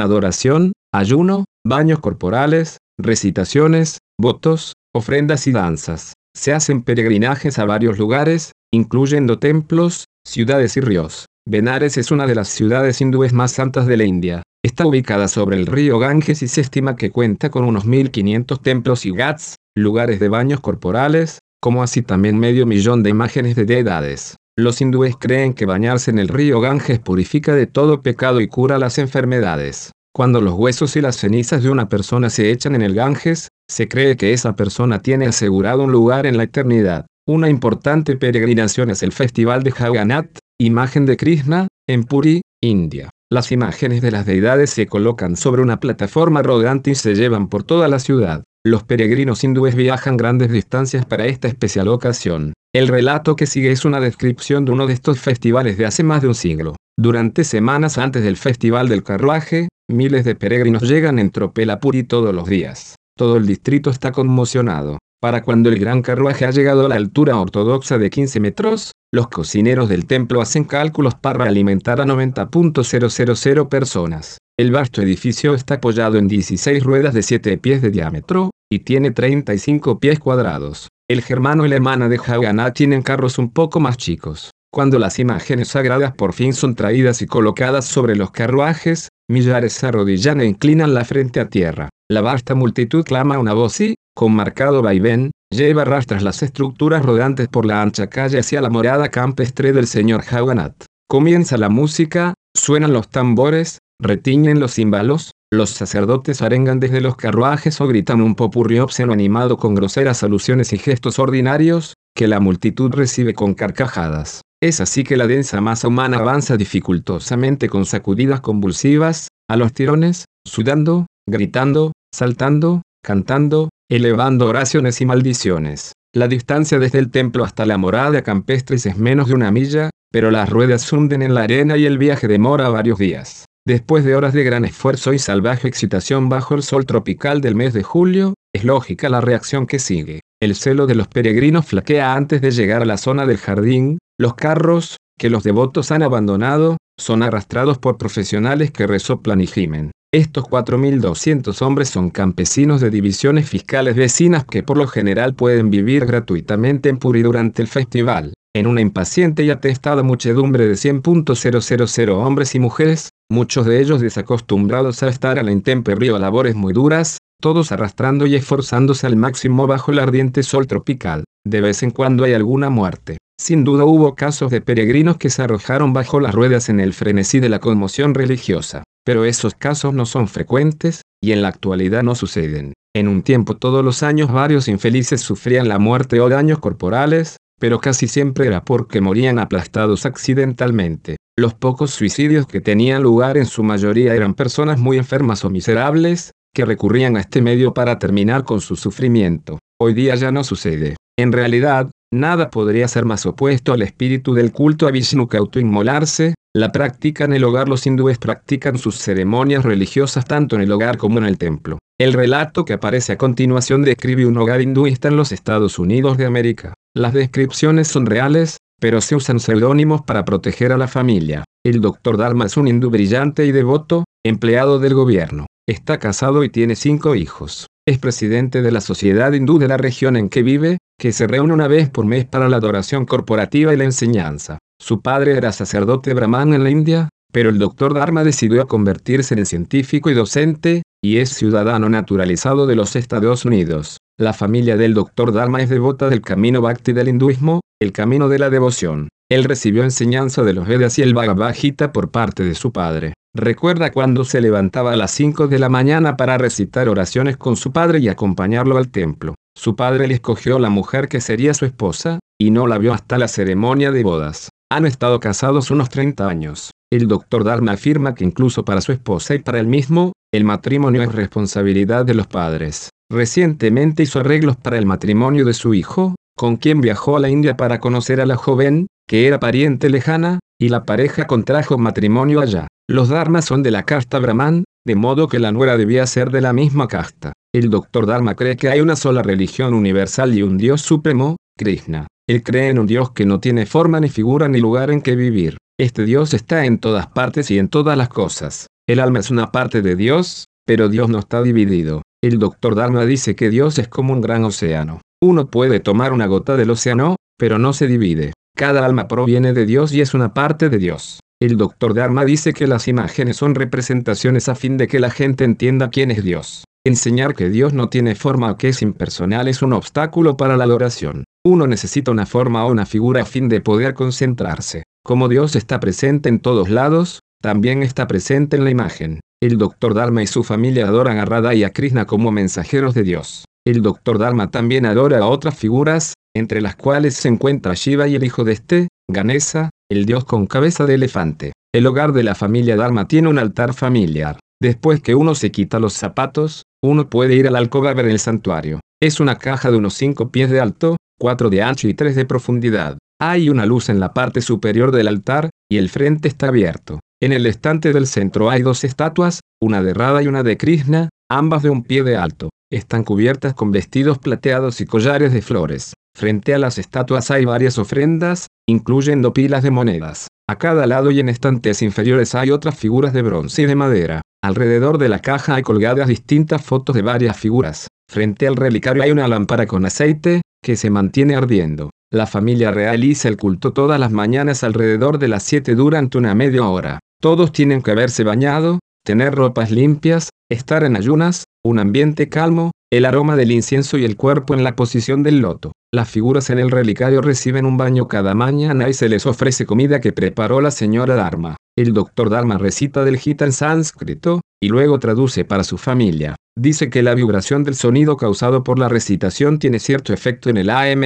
[0.00, 6.14] adoración, ayuno, baños corporales, recitaciones, votos, ofrendas y danzas.
[6.34, 11.26] Se hacen peregrinajes a varios lugares, incluyendo templos, ciudades y ríos.
[11.46, 14.42] Benares es una de las ciudades hindúes más santas de la India.
[14.64, 19.04] Está ubicada sobre el río Ganges y se estima que cuenta con unos 1500 templos
[19.04, 24.36] y ghats, lugares de baños corporales, como así también medio millón de imágenes de deidades.
[24.56, 28.78] Los hindúes creen que bañarse en el río Ganges purifica de todo pecado y cura
[28.78, 29.90] las enfermedades.
[30.14, 33.88] Cuando los huesos y las cenizas de una persona se echan en el Ganges, se
[33.88, 37.06] cree que esa persona tiene asegurado un lugar en la eternidad.
[37.28, 43.10] Una importante peregrinación es el Festival de Jagannath, imagen de Krishna, en Puri, India.
[43.30, 47.62] Las imágenes de las deidades se colocan sobre una plataforma rodante y se llevan por
[47.62, 48.42] toda la ciudad.
[48.66, 52.54] Los peregrinos hindúes viajan grandes distancias para esta especial ocasión.
[52.74, 56.22] El relato que sigue es una descripción de uno de estos festivales de hace más
[56.22, 56.74] de un siglo.
[56.98, 62.48] Durante semanas antes del Festival del Carruaje, miles de peregrinos llegan en Tropelapuri todos los
[62.48, 62.96] días.
[63.16, 64.98] Todo el distrito está conmocionado.
[65.22, 69.28] Para cuando el gran carruaje ha llegado a la altura ortodoxa de 15 metros, los
[69.28, 74.38] cocineros del templo hacen cálculos para alimentar a 90.000 personas.
[74.58, 79.12] El vasto edificio está apoyado en 16 ruedas de 7 pies de diámetro, y tiene
[79.12, 80.88] 35 pies cuadrados.
[81.08, 84.50] El germano y la hermana de Jagannath tienen carros un poco más chicos.
[84.72, 89.86] Cuando las imágenes sagradas por fin son traídas y colocadas sobre los carruajes, millares se
[89.86, 91.90] arrodillan e inclinan la frente a tierra.
[92.10, 97.48] La vasta multitud clama una voz y, con marcado vaivén, lleva rastras las estructuras rodantes
[97.48, 100.86] por la ancha calle hacia la morada campestre del señor Jagannath.
[101.08, 107.80] Comienza la música, suenan los tambores, retiñen los címbalos, los sacerdotes arengan desde los carruajes
[107.80, 112.90] o gritan un popurrí obsceno animado con groseras alusiones y gestos ordinarios, que la multitud
[112.90, 114.40] recibe con carcajadas.
[114.62, 120.24] Es así que la densa masa humana avanza dificultosamente con sacudidas convulsivas, a los tirones,
[120.46, 125.92] sudando, gritando, saltando, cantando, elevando oraciones y maldiciones.
[126.14, 130.30] La distancia desde el templo hasta la morada campestres es menos de una milla, pero
[130.30, 133.44] las ruedas hunden en la arena y el viaje demora varios días.
[133.66, 137.74] Después de horas de gran esfuerzo y salvaje excitación bajo el sol tropical del mes
[137.74, 140.20] de julio, es lógica la reacción que sigue.
[140.40, 144.34] El celo de los peregrinos flaquea antes de llegar a la zona del jardín, los
[144.34, 149.90] carros, que los devotos han abandonado, son arrastrados por profesionales que resoplan y gimen.
[150.14, 156.04] Estos 4.200 hombres son campesinos de divisiones fiscales vecinas que por lo general pueden vivir
[156.04, 158.34] gratuitamente en Puri durante el festival.
[158.54, 165.02] En una impaciente y atestada muchedumbre de 100.000 hombres y mujeres, muchos de ellos desacostumbrados
[165.02, 169.66] a estar a la intemperie a labores muy duras, todos arrastrando y esforzándose al máximo
[169.66, 171.24] bajo el ardiente sol tropical.
[171.48, 173.16] De vez en cuando hay alguna muerte.
[173.40, 177.40] Sin duda hubo casos de peregrinos que se arrojaron bajo las ruedas en el frenesí
[177.40, 178.84] de la conmoción religiosa.
[179.04, 182.72] Pero esos casos no son frecuentes, y en la actualidad no suceden.
[182.94, 187.80] En un tiempo todos los años varios infelices sufrían la muerte o daños corporales, pero
[187.80, 191.16] casi siempre era porque morían aplastados accidentalmente.
[191.38, 196.32] Los pocos suicidios que tenían lugar en su mayoría eran personas muy enfermas o miserables,
[196.54, 199.58] que recurrían a este medio para terminar con su sufrimiento.
[199.80, 200.96] Hoy día ya no sucede.
[201.18, 206.34] En realidad, nada podría ser más opuesto al espíritu del culto a Vishnu que autoinmolarse,
[206.54, 210.98] la práctica en el hogar los hindúes practican sus ceremonias religiosas tanto en el hogar
[210.98, 211.78] como en el templo.
[211.98, 216.26] El relato que aparece a continuación describe un hogar hinduista en los Estados Unidos de
[216.26, 216.74] América.
[216.94, 221.44] Las descripciones son reales, pero se usan seudónimos para proteger a la familia.
[221.64, 222.18] El Dr.
[222.18, 225.46] Dharma es un hindú brillante y devoto, empleado del gobierno.
[225.66, 227.68] Está casado y tiene cinco hijos.
[227.88, 231.54] Es presidente de la Sociedad Hindú de la región en que vive, que se reúne
[231.54, 234.58] una vez por mes para la adoración corporativa y la enseñanza.
[234.82, 239.46] Su padre era sacerdote brahman en la India, pero el doctor Dharma decidió convertirse en
[239.46, 243.98] científico y docente, y es ciudadano naturalizado de los Estados Unidos.
[244.18, 248.40] La familia del doctor Dharma es devota del camino bhakti del hinduismo, el camino de
[248.40, 249.08] la devoción.
[249.30, 253.14] Él recibió enseñanza de los Vedas y el Bhagavad Gita por parte de su padre.
[253.36, 257.70] Recuerda cuando se levantaba a las 5 de la mañana para recitar oraciones con su
[257.70, 259.36] padre y acompañarlo al templo.
[259.56, 263.16] Su padre le escogió la mujer que sería su esposa, y no la vio hasta
[263.16, 264.48] la ceremonia de bodas.
[264.74, 266.70] Han estado casados unos 30 años.
[266.90, 271.02] El doctor Dharma afirma que incluso para su esposa y para él mismo, el matrimonio
[271.02, 272.88] es responsabilidad de los padres.
[273.10, 277.54] Recientemente hizo arreglos para el matrimonio de su hijo, con quien viajó a la India
[277.54, 282.66] para conocer a la joven, que era pariente lejana, y la pareja contrajo matrimonio allá.
[282.88, 286.40] Los dharmas son de la casta brahman, de modo que la nuera debía ser de
[286.40, 287.34] la misma casta.
[287.54, 292.06] El doctor Dharma cree que hay una sola religión universal y un Dios supremo, Krishna.
[292.28, 295.16] Él cree en un Dios que no tiene forma ni figura ni lugar en que
[295.16, 295.56] vivir.
[295.78, 298.68] Este Dios está en todas partes y en todas las cosas.
[298.88, 302.02] El alma es una parte de Dios, pero Dios no está dividido.
[302.22, 305.00] El doctor Dharma dice que Dios es como un gran océano.
[305.20, 308.32] Uno puede tomar una gota del océano, pero no se divide.
[308.56, 311.18] Cada alma proviene de Dios y es una parte de Dios.
[311.40, 315.42] El doctor Dharma dice que las imágenes son representaciones a fin de que la gente
[315.42, 316.64] entienda quién es Dios.
[316.86, 320.64] Enseñar que Dios no tiene forma o que es impersonal es un obstáculo para la
[320.64, 321.24] adoración.
[321.44, 324.84] Uno necesita una forma o una figura a fin de poder concentrarse.
[325.04, 329.18] Como Dios está presente en todos lados, también está presente en la imagen.
[329.42, 329.94] El Dr.
[329.94, 333.44] Dharma y su familia adoran a Radha y a Krishna como mensajeros de Dios.
[333.66, 334.18] El Dr.
[334.18, 338.44] Dharma también adora a otras figuras, entre las cuales se encuentra Shiva y el hijo
[338.44, 341.52] de este, Ganesa, el dios con cabeza de elefante.
[341.74, 344.38] El hogar de la familia Dharma tiene un altar familiar.
[344.62, 348.20] Después que uno se quita los zapatos, uno puede ir al alcoba a ver el
[348.20, 348.78] santuario.
[349.02, 352.24] Es una caja de unos 5 pies de alto, 4 de ancho y 3 de
[352.24, 352.98] profundidad.
[353.20, 356.98] Hay una luz en la parte superior del altar, y el frente está abierto.
[357.22, 361.10] En el estante del centro hay dos estatuas, una de Radha y una de Krishna,
[361.30, 362.50] ambas de un pie de alto.
[362.72, 365.94] Están cubiertas con vestidos plateados y collares de flores.
[366.18, 370.26] Frente a las estatuas hay varias ofrendas, incluyendo pilas de monedas.
[370.50, 374.22] A cada lado y en estantes inferiores hay otras figuras de bronce y de madera.
[374.42, 377.86] Alrededor de la caja hay colgadas distintas fotos de varias figuras.
[378.10, 381.90] Frente al relicario hay una lámpara con aceite, que se mantiene ardiendo.
[382.10, 386.66] La familia realiza el culto todas las mañanas alrededor de las 7 durante una media
[386.66, 387.00] hora.
[387.20, 393.06] Todos tienen que haberse bañado, tener ropas limpias, estar en ayunas, un ambiente calmo, el
[393.06, 395.72] aroma del incienso y el cuerpo en la posición del loto.
[395.90, 400.00] Las figuras en el relicario reciben un baño cada mañana y se les ofrece comida
[400.00, 401.56] que preparó la señora Dharma.
[401.76, 406.36] El doctor Dharma recita del Gita en sánscrito, y luego traduce para su familia.
[406.56, 410.70] Dice que la vibración del sonido causado por la recitación tiene cierto efecto en el
[410.70, 411.02] AM.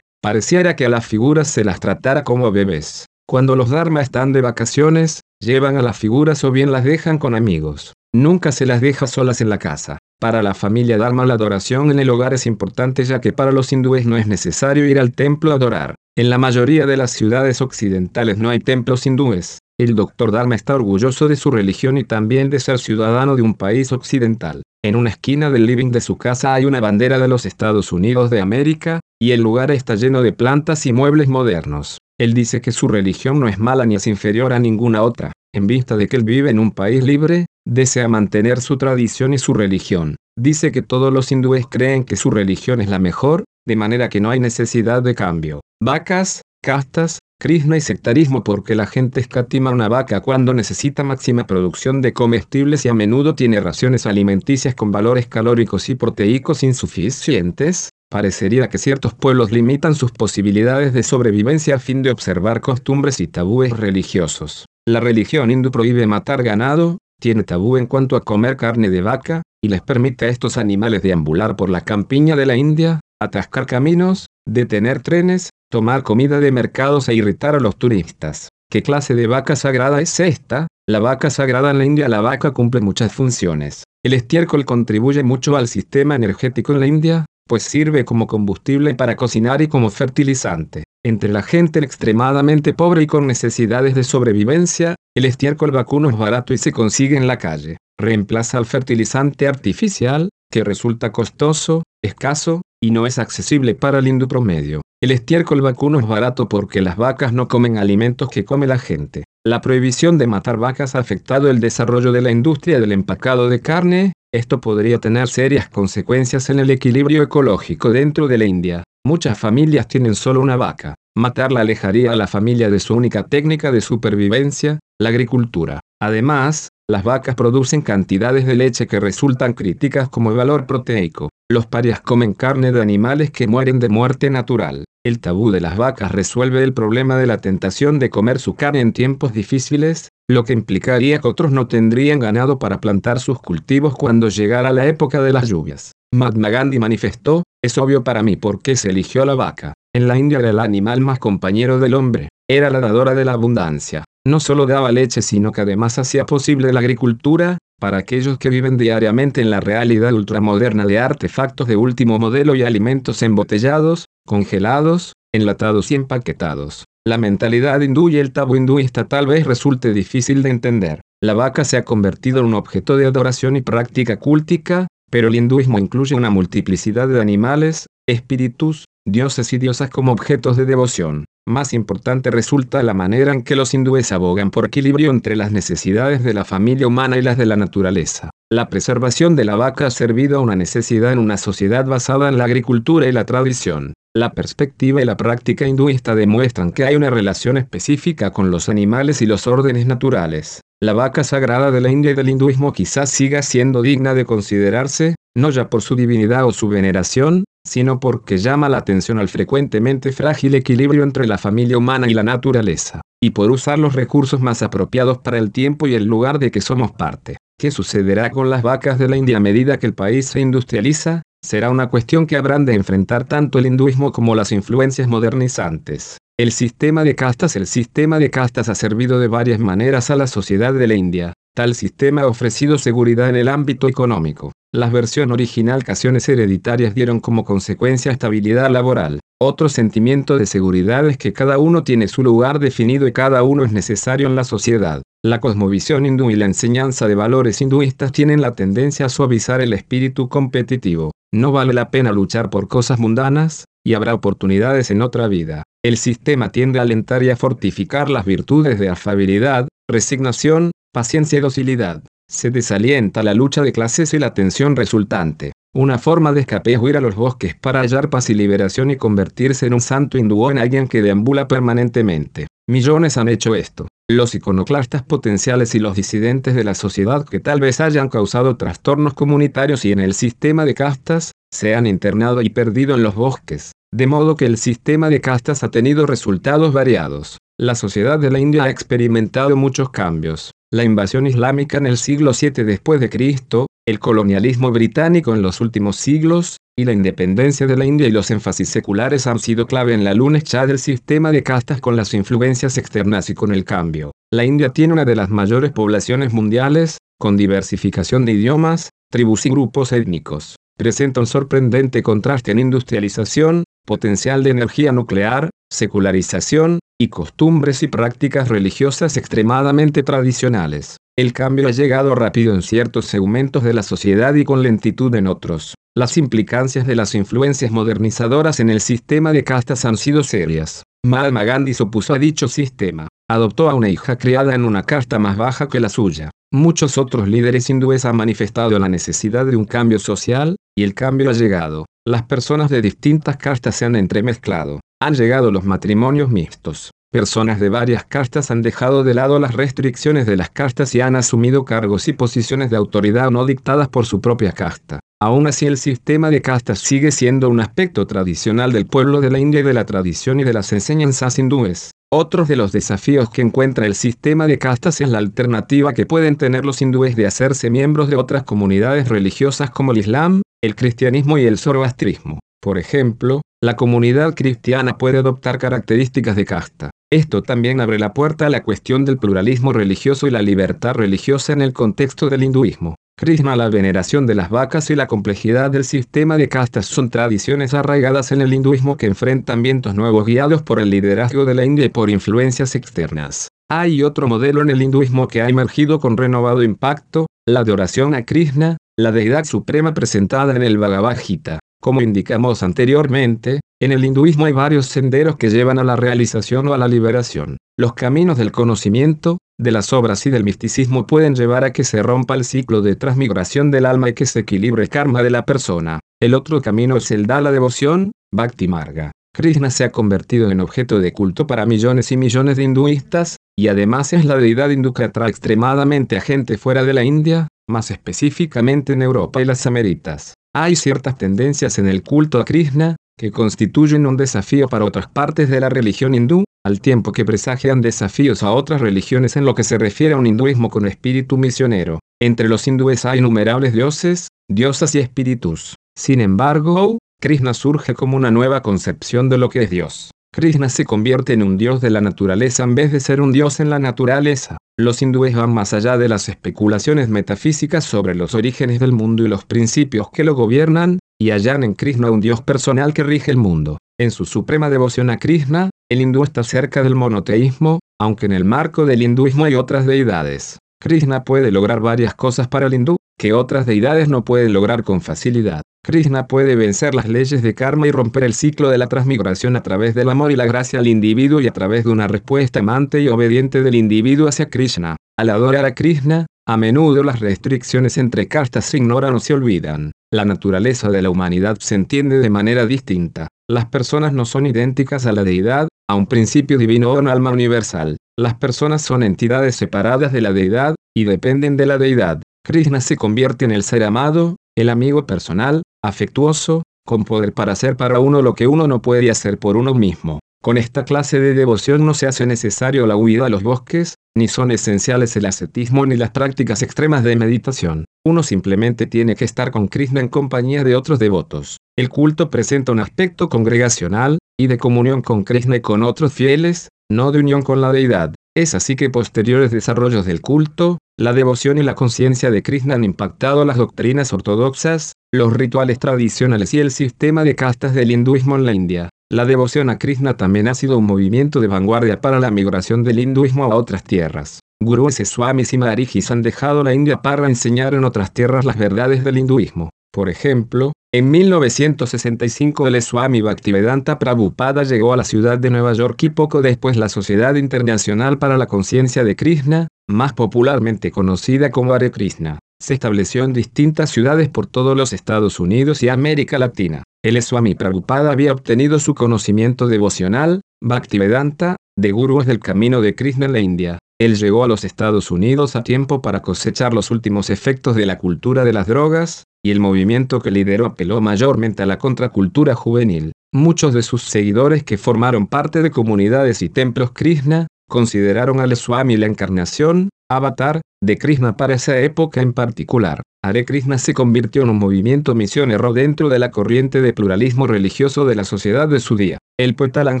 [0.20, 3.06] Pareciera que a las figuras se las tratara como bebés.
[3.24, 7.36] Cuando los Dharma están de vacaciones, llevan a las figuras o bien las dejan con
[7.36, 7.92] amigos.
[8.12, 9.98] Nunca se las deja solas en la casa.
[10.18, 13.72] Para la familia Dharma la adoración en el hogar es importante ya que para los
[13.72, 15.94] hindúes no es necesario ir al templo a adorar.
[16.18, 19.58] En la mayoría de las ciudades occidentales no hay templos hindúes.
[19.78, 23.54] El doctor Dharma está orgulloso de su religión y también de ser ciudadano de un
[23.54, 24.62] país occidental.
[24.84, 28.30] En una esquina del living de su casa hay una bandera de los Estados Unidos
[28.30, 31.98] de América, y el lugar está lleno de plantas y muebles modernos.
[32.18, 35.30] Él dice que su religión no es mala ni es inferior a ninguna otra.
[35.54, 39.38] En vista de que él vive en un país libre, desea mantener su tradición y
[39.38, 40.16] su religión.
[40.36, 44.20] Dice que todos los hindúes creen que su religión es la mejor, de manera que
[44.20, 45.60] no hay necesidad de cambio.
[45.80, 52.02] Vacas, castas, Krishna y sectarismo porque la gente escatima una vaca cuando necesita máxima producción
[52.02, 58.68] de comestibles y a menudo tiene raciones alimenticias con valores calóricos y proteicos insuficientes, parecería
[58.68, 63.70] que ciertos pueblos limitan sus posibilidades de sobrevivencia a fin de observar costumbres y tabúes
[63.70, 64.64] religiosos.
[64.84, 69.42] La religión hindú prohíbe matar ganado, tiene tabú en cuanto a comer carne de vaca,
[69.62, 74.26] y les permite a estos animales deambular por la campiña de la India, atascar caminos,
[74.44, 78.48] detener trenes, tomar comida de mercados e irritar a los turistas.
[78.70, 80.66] ¿Qué clase de vaca sagrada es esta?
[80.88, 83.84] La vaca sagrada en la India la vaca cumple muchas funciones.
[84.04, 89.16] El estiércol contribuye mucho al sistema energético en la India, pues sirve como combustible para
[89.16, 90.84] cocinar y como fertilizante.
[91.04, 96.52] Entre la gente extremadamente pobre y con necesidades de sobrevivencia, el estiércol vacuno es barato
[96.52, 97.78] y se consigue en la calle.
[97.98, 104.28] Reemplaza al fertilizante artificial, que resulta costoso, escaso, y no es accesible para el hindú
[104.28, 104.82] promedio.
[105.00, 109.24] El estiércol vacuno es barato porque las vacas no comen alimentos que come la gente.
[109.46, 113.60] La prohibición de matar vacas ha afectado el desarrollo de la industria del empacado de
[113.60, 118.84] carne, esto podría tener serias consecuencias en el equilibrio ecológico dentro de la India.
[119.06, 120.94] Muchas familias tienen solo una vaca.
[121.16, 125.80] Matarla alejaría a la familia de su única técnica de supervivencia, la agricultura.
[126.00, 131.28] Además, las vacas producen cantidades de leche que resultan críticas como valor proteico.
[131.50, 134.84] Los parias comen carne de animales que mueren de muerte natural.
[135.04, 138.80] El tabú de las vacas resuelve el problema de la tentación de comer su carne
[138.80, 143.94] en tiempos difíciles, lo que implicaría que otros no tendrían ganado para plantar sus cultivos
[143.94, 145.92] cuando llegara la época de las lluvias.
[146.14, 149.74] Mahatma Gandhi manifestó, es obvio para mí por qué se eligió la vaca.
[149.98, 153.32] En la India era el animal más compañero del hombre, era la dadora de la
[153.32, 154.04] abundancia.
[154.24, 158.76] No solo daba leche sino que además hacía posible la agricultura, para aquellos que viven
[158.76, 165.90] diariamente en la realidad ultramoderna de artefactos de último modelo y alimentos embotellados, congelados, enlatados
[165.90, 166.84] y empaquetados.
[167.04, 171.00] La mentalidad hindú y el tabú hinduista tal vez resulte difícil de entender.
[171.20, 175.34] La vaca se ha convertido en un objeto de adoración y práctica cúltica, pero el
[175.34, 181.24] hinduismo incluye una multiplicidad de animales, espíritus, dioses y diosas como objetos de devoción.
[181.46, 186.22] Más importante resulta la manera en que los hindúes abogan por equilibrio entre las necesidades
[186.22, 188.30] de la familia humana y las de la naturaleza.
[188.50, 192.38] La preservación de la vaca ha servido a una necesidad en una sociedad basada en
[192.38, 193.94] la agricultura y la tradición.
[194.14, 199.22] La perspectiva y la práctica hinduista demuestran que hay una relación específica con los animales
[199.22, 200.60] y los órdenes naturales.
[200.80, 205.14] La vaca sagrada de la India y del hinduismo quizás siga siendo digna de considerarse,
[205.36, 210.12] no ya por su divinidad o su veneración, sino porque llama la atención al frecuentemente
[210.12, 214.62] frágil equilibrio entre la familia humana y la naturaleza, y por usar los recursos más
[214.62, 217.36] apropiados para el tiempo y el lugar de que somos parte.
[217.58, 221.22] ¿Qué sucederá con las vacas de la India a medida que el país se industrializa?
[221.44, 226.18] Será una cuestión que habrán de enfrentar tanto el hinduismo como las influencias modernizantes.
[226.38, 230.28] El sistema de castas El sistema de castas ha servido de varias maneras a la
[230.28, 231.32] sociedad de la India.
[231.58, 234.52] Tal sistema ha ofrecido seguridad en el ámbito económico.
[234.72, 239.18] La versión original casiones hereditarias dieron como consecuencia estabilidad laboral.
[239.42, 243.64] Otro sentimiento de seguridad es que cada uno tiene su lugar definido y cada uno
[243.64, 245.02] es necesario en la sociedad.
[245.24, 249.72] La cosmovisión hindú y la enseñanza de valores hinduistas tienen la tendencia a suavizar el
[249.72, 251.10] espíritu competitivo.
[251.34, 255.64] No vale la pena luchar por cosas mundanas, y habrá oportunidades en otra vida.
[255.84, 261.42] El sistema tiende a alentar y a fortificar las virtudes de afabilidad, resignación, paciencia y
[261.42, 262.02] docilidad.
[262.30, 265.52] Se desalienta la lucha de clases y la tensión resultante.
[265.74, 268.96] Una forma de escape es huir a los bosques para hallar paz y liberación y
[268.96, 272.46] convertirse en un santo hindú o en alguien que deambula permanentemente.
[272.68, 273.86] Millones han hecho esto.
[274.10, 279.14] Los iconoclastas potenciales y los disidentes de la sociedad que tal vez hayan causado trastornos
[279.14, 283.72] comunitarios y en el sistema de castas, se han internado y perdido en los bosques,
[283.92, 287.38] de modo que el sistema de castas ha tenido resultados variados.
[287.58, 290.52] La sociedad de la India ha experimentado muchos cambios.
[290.70, 295.62] La invasión islámica en el siglo VII después de Cristo, el colonialismo británico en los
[295.62, 299.94] últimos siglos, y la independencia de la India y los énfasis seculares han sido clave
[299.94, 304.12] en la lucha del sistema de castas con las influencias externas y con el cambio.
[304.30, 309.48] La India tiene una de las mayores poblaciones mundiales, con diversificación de idiomas, tribus y
[309.48, 310.56] grupos étnicos.
[310.76, 318.48] Presenta un sorprendente contraste en industrialización, potencial de energía nuclear, secularización, y costumbres y prácticas
[318.48, 320.98] religiosas extremadamente tradicionales.
[321.16, 325.26] El cambio ha llegado rápido en ciertos segmentos de la sociedad y con lentitud en
[325.26, 325.74] otros.
[325.96, 330.82] Las implicancias de las influencias modernizadoras en el sistema de castas han sido serias.
[331.04, 333.08] Mahatma Gandhi se opuso a dicho sistema.
[333.30, 336.30] Adoptó a una hija criada en una casta más baja que la suya.
[336.52, 341.30] Muchos otros líderes hindúes han manifestado la necesidad de un cambio social, y el cambio
[341.30, 341.84] ha llegado.
[342.06, 344.80] Las personas de distintas castas se han entremezclado.
[345.02, 346.90] Han llegado los matrimonios mixtos.
[347.12, 351.16] Personas de varias castas han dejado de lado las restricciones de las castas y han
[351.16, 355.00] asumido cargos y posiciones de autoridad no dictadas por su propia casta.
[355.20, 359.38] Aún así el sistema de castas sigue siendo un aspecto tradicional del pueblo de la
[359.38, 361.90] India y de la tradición y de las enseñanzas hindúes.
[362.10, 366.36] Otros de los desafíos que encuentra el sistema de castas es la alternativa que pueden
[366.36, 371.38] tener los hindúes de hacerse miembros de otras comunidades religiosas como el Islam, el cristianismo
[371.38, 372.40] y el zoroastrismo.
[372.60, 376.90] Por ejemplo, la comunidad cristiana puede adoptar características de casta.
[377.10, 381.52] Esto también abre la puerta a la cuestión del pluralismo religioso y la libertad religiosa
[381.52, 382.96] en el contexto del hinduismo.
[383.16, 387.74] Krishna, la veneración de las vacas y la complejidad del sistema de castas son tradiciones
[387.74, 391.84] arraigadas en el hinduismo que enfrentan vientos nuevos guiados por el liderazgo de la India
[391.84, 393.48] y por influencias externas.
[393.70, 398.14] Hay otro modelo en el hinduismo que ha emergido con renovado impacto, la de oración
[398.14, 401.60] a Krishna, la deidad suprema presentada en el Bhagavad Gita.
[401.80, 406.74] Como indicamos anteriormente, en el hinduismo hay varios senderos que llevan a la realización o
[406.74, 407.58] a la liberación.
[407.78, 412.02] Los caminos del conocimiento, de las obras y del misticismo pueden llevar a que se
[412.02, 415.44] rompa el ciclo de transmigración del alma y que se equilibre el karma de la
[415.44, 416.00] persona.
[416.20, 419.12] El otro camino es el da la devoción, Bhakti Marga.
[419.32, 423.68] Krishna se ha convertido en objeto de culto para millones y millones de hinduistas, y
[423.68, 427.90] además es la deidad hindú que atrae extremadamente a gente fuera de la India, más
[427.90, 430.34] específicamente en Europa y las Américas.
[430.54, 435.48] Hay ciertas tendencias en el culto a Krishna, que constituyen un desafío para otras partes
[435.48, 439.64] de la religión hindú, al tiempo que presagian desafíos a otras religiones en lo que
[439.64, 441.98] se refiere a un hinduismo con espíritu misionero.
[442.20, 445.76] Entre los hindúes hay innumerables dioses, diosas y espíritus.
[445.96, 450.10] Sin embargo, Krishna surge como una nueva concepción de lo que es Dios.
[450.32, 453.60] Krishna se convierte en un dios de la naturaleza en vez de ser un dios
[453.60, 454.56] en la naturaleza.
[454.80, 459.28] Los hindúes van más allá de las especulaciones metafísicas sobre los orígenes del mundo y
[459.28, 463.38] los principios que lo gobiernan, y hallan en Krishna un dios personal que rige el
[463.38, 463.78] mundo.
[463.98, 468.44] En su suprema devoción a Krishna, el hindú está cerca del monoteísmo, aunque en el
[468.44, 470.58] marco del hinduismo hay otras deidades.
[470.80, 475.00] Krishna puede lograr varias cosas para el hindú, que otras deidades no pueden lograr con
[475.00, 475.62] facilidad.
[475.84, 479.62] Krishna puede vencer las leyes de karma y romper el ciclo de la transmigración a
[479.62, 483.00] través del amor y la gracia al individuo y a través de una respuesta amante
[483.00, 484.96] y obediente del individuo hacia Krishna.
[485.18, 489.92] Al adorar a Krishna, a menudo las restricciones entre castas se ignoran o se olvidan.
[490.12, 493.28] La naturaleza de la humanidad se entiende de manera distinta.
[493.50, 497.30] Las personas no son idénticas a la deidad, a un principio divino o un alma
[497.30, 497.96] universal.
[498.18, 502.20] Las personas son entidades separadas de la deidad, y dependen de la deidad.
[502.48, 507.76] Krishna se convierte en el ser amado, el amigo personal, afectuoso, con poder para hacer
[507.76, 510.20] para uno lo que uno no puede hacer por uno mismo.
[510.42, 514.28] Con esta clase de devoción no se hace necesario la huida a los bosques, ni
[514.28, 517.84] son esenciales el ascetismo ni las prácticas extremas de meditación.
[518.06, 521.58] Uno simplemente tiene que estar con Krishna en compañía de otros devotos.
[521.76, 526.68] El culto presenta un aspecto congregacional, y de comunión con Krishna y con otros fieles,
[526.90, 528.14] no de unión con la deidad.
[528.38, 532.84] Es así que posteriores desarrollos del culto, la devoción y la conciencia de Krishna han
[532.84, 538.46] impactado las doctrinas ortodoxas, los rituales tradicionales y el sistema de castas del hinduismo en
[538.46, 538.90] la India.
[539.10, 543.00] La devoción a Krishna también ha sido un movimiento de vanguardia para la migración del
[543.00, 544.38] hinduismo a otras tierras.
[544.62, 549.02] Gurúes, swamis y maharijis han dejado la India para enseñar en otras tierras las verdades
[549.02, 549.70] del hinduismo.
[549.92, 556.02] Por ejemplo, en 1965 el Swami Bhaktivedanta Prabhupada llegó a la ciudad de Nueva York
[556.04, 561.74] y poco después la Sociedad Internacional para la Conciencia de Krishna, más popularmente conocida como
[561.74, 566.84] Hare Krishna, se estableció en distintas ciudades por todos los Estados Unidos y América Latina.
[567.04, 573.26] El Swami Prabhupada había obtenido su conocimiento devocional, Bhaktivedanta, de gurúes del camino de Krishna
[573.26, 573.78] en la India.
[574.00, 577.98] Él llegó a los Estados Unidos a tiempo para cosechar los últimos efectos de la
[577.98, 583.12] cultura de las drogas, y el movimiento que lideró apeló mayormente a la contracultura juvenil.
[583.32, 588.98] Muchos de sus seguidores que formaron parte de comunidades y templos Krishna, consideraron al Swami
[588.98, 593.00] la encarnación, avatar, de Krishna para esa época en particular.
[593.24, 598.04] Hare Krishna se convirtió en un movimiento misionero dentro de la corriente de pluralismo religioso
[598.04, 599.16] de la sociedad de su día.
[599.40, 600.00] El poeta Alan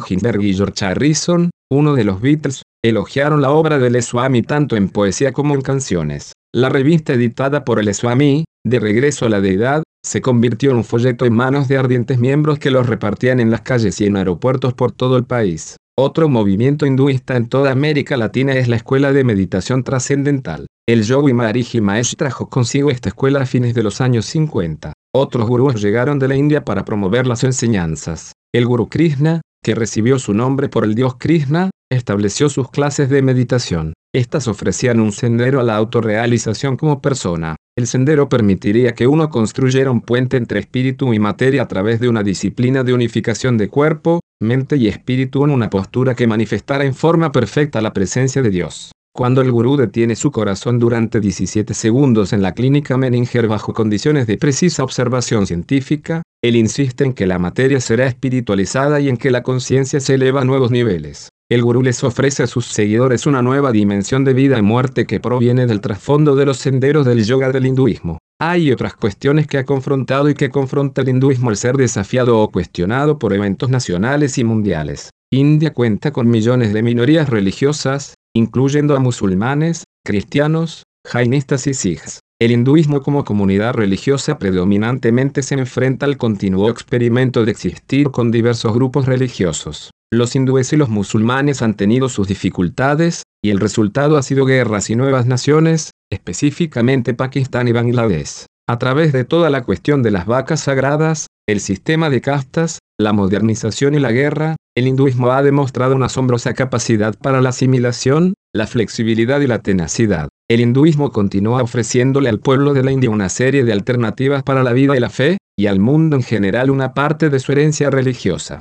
[0.10, 5.32] y George Harrison, uno de los Beatles, elogiaron la obra del Swami tanto en poesía
[5.32, 6.34] como en canciones.
[6.54, 10.84] La revista editada por el Swami, De regreso a la deidad, se convirtió en un
[10.84, 14.74] folleto en manos de ardientes miembros que los repartían en las calles y en aeropuertos
[14.74, 15.76] por todo el país.
[16.00, 20.66] Otro movimiento hinduista en toda América Latina es la Escuela de Meditación Trascendental.
[20.88, 24.92] El Yogi Maharishi Mahesh trajo consigo esta escuela a fines de los años 50.
[25.14, 28.32] Otros gurús llegaron de la India para promover las enseñanzas.
[28.54, 33.20] El gurú Krishna, que recibió su nombre por el dios Krishna, estableció sus clases de
[33.22, 33.94] meditación.
[34.14, 37.56] Estas ofrecían un sendero a la autorrealización como persona.
[37.76, 42.08] El sendero permitiría que uno construyera un puente entre espíritu y materia a través de
[42.08, 46.94] una disciplina de unificación de cuerpo, mente y espíritu en una postura que manifestara en
[46.94, 48.92] forma perfecta la presencia de Dios.
[49.14, 54.26] Cuando el gurú detiene su corazón durante 17 segundos en la clínica Menninger bajo condiciones
[54.26, 59.30] de precisa observación científica, él insiste en que la materia será espiritualizada y en que
[59.30, 61.28] la conciencia se eleva a nuevos niveles.
[61.50, 65.18] El gurú les ofrece a sus seguidores una nueva dimensión de vida y muerte que
[65.18, 68.18] proviene del trasfondo de los senderos del yoga del hinduismo.
[68.38, 72.50] Hay otras cuestiones que ha confrontado y que confronta el hinduismo al ser desafiado o
[72.50, 75.08] cuestionado por eventos nacionales y mundiales.
[75.32, 82.20] India cuenta con millones de minorías religiosas, incluyendo a musulmanes, cristianos, jainistas y sikhs.
[82.38, 88.74] El hinduismo como comunidad religiosa predominantemente se enfrenta al continuo experimento de existir con diversos
[88.74, 89.90] grupos religiosos.
[90.10, 94.88] Los hindúes y los musulmanes han tenido sus dificultades, y el resultado ha sido guerras
[94.88, 98.46] y nuevas naciones, específicamente Pakistán y Bangladesh.
[98.66, 103.12] A través de toda la cuestión de las vacas sagradas, el sistema de castas, la
[103.12, 108.66] modernización y la guerra, el hinduismo ha demostrado una asombrosa capacidad para la asimilación, la
[108.66, 110.30] flexibilidad y la tenacidad.
[110.48, 114.72] El hinduismo continúa ofreciéndole al pueblo de la India una serie de alternativas para la
[114.72, 118.60] vida y la fe, y al mundo en general una parte de su herencia religiosa.